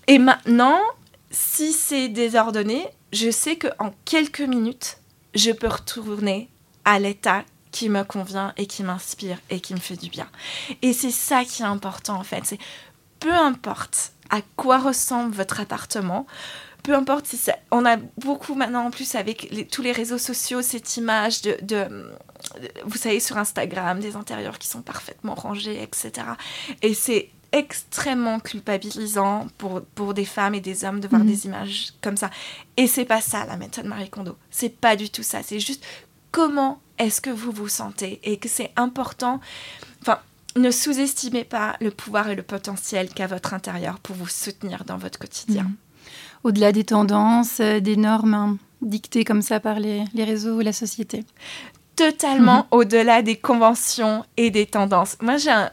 Et 0.07 0.19
maintenant, 0.19 0.79
si 1.31 1.73
c'est 1.73 2.09
désordonné, 2.09 2.87
je 3.13 3.31
sais 3.31 3.57
qu'en 3.57 3.95
quelques 4.05 4.41
minutes, 4.41 4.99
je 5.35 5.51
peux 5.51 5.69
retourner 5.69 6.49
à 6.85 6.99
l'état 6.99 7.45
qui 7.71 7.89
me 7.91 8.03
convient 8.03 8.55
et 8.57 8.67
qui 8.67 8.83
m'inspire 8.83 9.39
et 9.51 9.61
qui 9.61 9.75
me 9.75 9.79
fait 9.79 9.97
du 9.97 10.09
bien. 10.09 10.29
Et 10.83 10.93
c'est 10.93 11.11
ça 11.11 11.45
qui 11.45 11.63
est 11.63 11.67
important 11.67 12.15
en 12.19 12.25
fait. 12.25 12.43
C'est 12.45 12.59
peu 13.21 13.33
importe 13.35 14.13
à 14.31 14.41
quoi 14.57 14.79
ressemble 14.79 15.35
votre 15.35 15.61
appartement, 15.61 16.27
peu 16.83 16.95
importe 16.95 17.27
si 17.27 17.37
ça, 17.37 17.57
on 17.71 17.85
a 17.85 17.97
beaucoup 18.19 18.55
maintenant 18.55 18.87
en 18.87 18.91
plus 18.91 19.15
avec 19.15 19.69
tous 19.71 19.83
les 19.83 19.93
réseaux 19.93 20.19
sociaux 20.19 20.63
cette 20.63 20.97
image 20.97 21.43
de, 21.43 21.57
de- 21.63 22.13
vous 22.85 22.97
savez 22.97 23.21
sur 23.21 23.37
Instagram 23.37 24.01
des 24.01 24.17
intérieurs 24.17 24.59
qui 24.59 24.69
sont 24.69 24.81
parfaitement 24.83 25.35
rangés 25.35 25.83
etc 25.83 26.29
et 26.83 26.95
c'est 26.95 27.31
extrêmement 27.53 28.41
culpabilisant 28.41 29.47
pour, 29.59 29.81
pour 29.95 30.15
des 30.15 30.25
femmes 30.25 30.55
et 30.55 30.61
des 30.61 30.85
hommes 30.85 31.01
de 31.01 31.09
voir 31.09 31.23
Mhm. 31.23 31.29
des 31.29 31.47
images 31.47 31.93
comme 32.03 32.17
ça 32.17 32.31
et 32.77 32.87
c'est 32.87 33.05
pas 33.07 33.21
ça 33.21 33.47
la 33.47 33.57
méthode 33.57 33.87
Marie 33.87 34.11
Kondo 34.11 34.37
c'est 34.51 34.69
pas 34.69 34.97
du 34.97 35.09
tout 35.11 35.23
ça 35.23 35.43
c'est 35.43 35.59
juste 35.61 35.83
comment 36.31 36.79
est-ce 36.99 37.21
que 37.21 37.31
vous 37.31 37.51
vous 37.53 37.69
sentez 37.69 38.21
et 38.23 38.37
que 38.37 38.49
c'est 38.49 38.71
important 38.77 39.41
enfin 40.03 40.19
ne 40.57 40.71
sous-estimez 40.71 41.45
pas 41.45 41.77
le 41.81 41.91
pouvoir 41.91 42.29
et 42.29 42.35
le 42.35 42.43
potentiel 42.43 43.09
qu'a 43.15 43.27
votre 43.27 43.55
intérieur 43.55 43.99
pour 44.01 44.15
vous 44.17 44.27
soutenir 44.29 44.85
dans 44.85 44.97
votre 44.99 45.19
quotidien. 45.19 45.63
Mhm. 45.65 45.75
Au-delà 46.45 46.73
des 46.73 46.85
tendances, 46.85 47.61
euh, 47.61 47.81
des 47.81 47.97
normes 47.97 48.35
hein, 48.35 48.59
dictées 48.83 49.25
comme 49.25 49.43
ça 49.43 49.61
par 49.61 49.79
les, 49.79 50.05
les 50.15 50.25
réseaux 50.25 50.57
ou 50.57 50.61
la 50.61 50.73
société. 50.73 51.25
Totalement 51.97 52.67
au-delà 52.71 53.23
des 53.23 53.37
conventions 53.37 54.25
et 54.37 54.51
des 54.51 54.67
tendances. 54.67 55.17
Moi, 55.21 55.35
euh, 55.49 55.67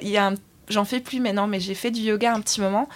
il 0.00 0.08
y 0.08 0.16
a 0.16 0.28
un- 0.28 0.34
j'en 0.68 0.84
fais 0.84 1.00
plus 1.00 1.20
maintenant, 1.20 1.46
mais 1.46 1.60
j'ai 1.60 1.74
fait 1.74 1.90
du 1.90 2.00
yoga 2.00 2.34
un 2.34 2.40
petit 2.40 2.60
moment. 2.60 2.88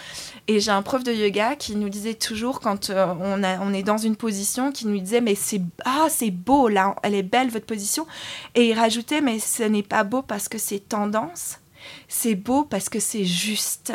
Et 0.49 0.61
j'ai 0.61 0.71
un 0.71 0.83
prof 0.83 1.05
de 1.05 1.13
yoga 1.13 1.57
qui 1.57 1.77
nous 1.77 1.89
disait 1.89 2.15
toujours, 2.15 2.61
quand 2.61 2.91
euh, 2.91 3.15
on, 3.21 3.43
on 3.43 3.73
est 3.73 3.83
dans 3.83 3.99
une 3.99 4.17
position, 4.17 4.73
qui 4.73 4.87
nous 4.87 4.99
disait 4.99 5.21
Mais 5.21 5.35
c'est 5.35 5.63
ah, 5.85 6.07
c'est 6.09 6.31
beau 6.31 6.69
là, 6.69 6.97
elle 7.03 7.15
est 7.15 7.23
belle 7.23 7.51
votre 7.51 7.67
position. 7.67 8.07
Et 8.55 8.69
il 8.69 8.75
rajoutait 8.79 9.21
Mais 9.21 9.39
ce 9.39 9.63
n'est 9.63 9.83
pas 9.83 10.05
beau 10.05 10.23
parce 10.23 10.49
que 10.49 10.59
c'est 10.59 10.81
tendance, 10.81 11.59
c'est 12.09 12.35
beau 12.35 12.65
parce 12.65 12.89
que 12.89 13.01
c'est 13.01 13.25
juste. 13.25 13.93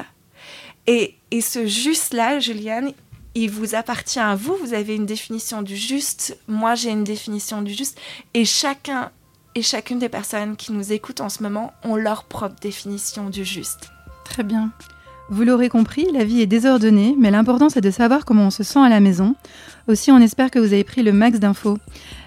Et, 0.88 1.15
et 1.31 1.41
ce 1.41 1.65
juste-là, 1.65 2.39
Juliane, 2.39 2.91
il 3.33 3.49
vous 3.49 3.75
appartient 3.75 4.19
à 4.19 4.35
vous. 4.35 4.55
Vous 4.55 4.73
avez 4.73 4.95
une 4.95 5.05
définition 5.05 5.61
du 5.61 5.75
juste. 5.75 6.38
Moi, 6.47 6.75
j'ai 6.75 6.91
une 6.91 7.03
définition 7.03 7.61
du 7.61 7.73
juste. 7.73 7.99
Et 8.33 8.45
chacun 8.45 9.11
et 9.55 9.61
chacune 9.61 9.99
des 9.99 10.09
personnes 10.09 10.55
qui 10.55 10.71
nous 10.71 10.91
écoutent 10.93 11.21
en 11.21 11.29
ce 11.29 11.41
moment 11.41 11.73
ont 11.83 11.95
leur 11.95 12.25
propre 12.25 12.55
définition 12.61 13.29
du 13.29 13.45
juste. 13.45 13.89
Très 14.25 14.43
bien. 14.43 14.71
Vous 15.29 15.43
l'aurez 15.43 15.69
compris, 15.69 16.05
la 16.13 16.23
vie 16.23 16.41
est 16.41 16.45
désordonnée, 16.45 17.15
mais 17.17 17.31
l'important 17.31 17.69
c'est 17.69 17.81
de 17.81 17.89
savoir 17.89 18.25
comment 18.25 18.47
on 18.47 18.51
se 18.51 18.63
sent 18.63 18.79
à 18.79 18.89
la 18.89 18.99
maison. 18.99 19.35
Aussi, 19.87 20.11
on 20.11 20.19
espère 20.19 20.51
que 20.51 20.59
vous 20.59 20.73
avez 20.73 20.83
pris 20.83 21.01
le 21.01 21.13
max 21.13 21.39
d'infos. 21.39 21.79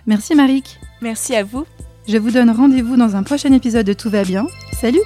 Merci 0.07 0.35
Marik. 0.35 0.81
Merci 1.01 1.37
à 1.37 1.45
vous. 1.45 1.65
Je 2.09 2.17
vous 2.17 2.31
donne 2.31 2.51
rendez-vous 2.51 2.97
dans 2.97 3.15
un 3.15 3.23
prochain 3.23 3.53
épisode 3.53 3.87
de 3.87 3.93
Tout 3.93 4.11
va 4.11 4.25
bien. 4.25 4.47
Salut 4.81 5.03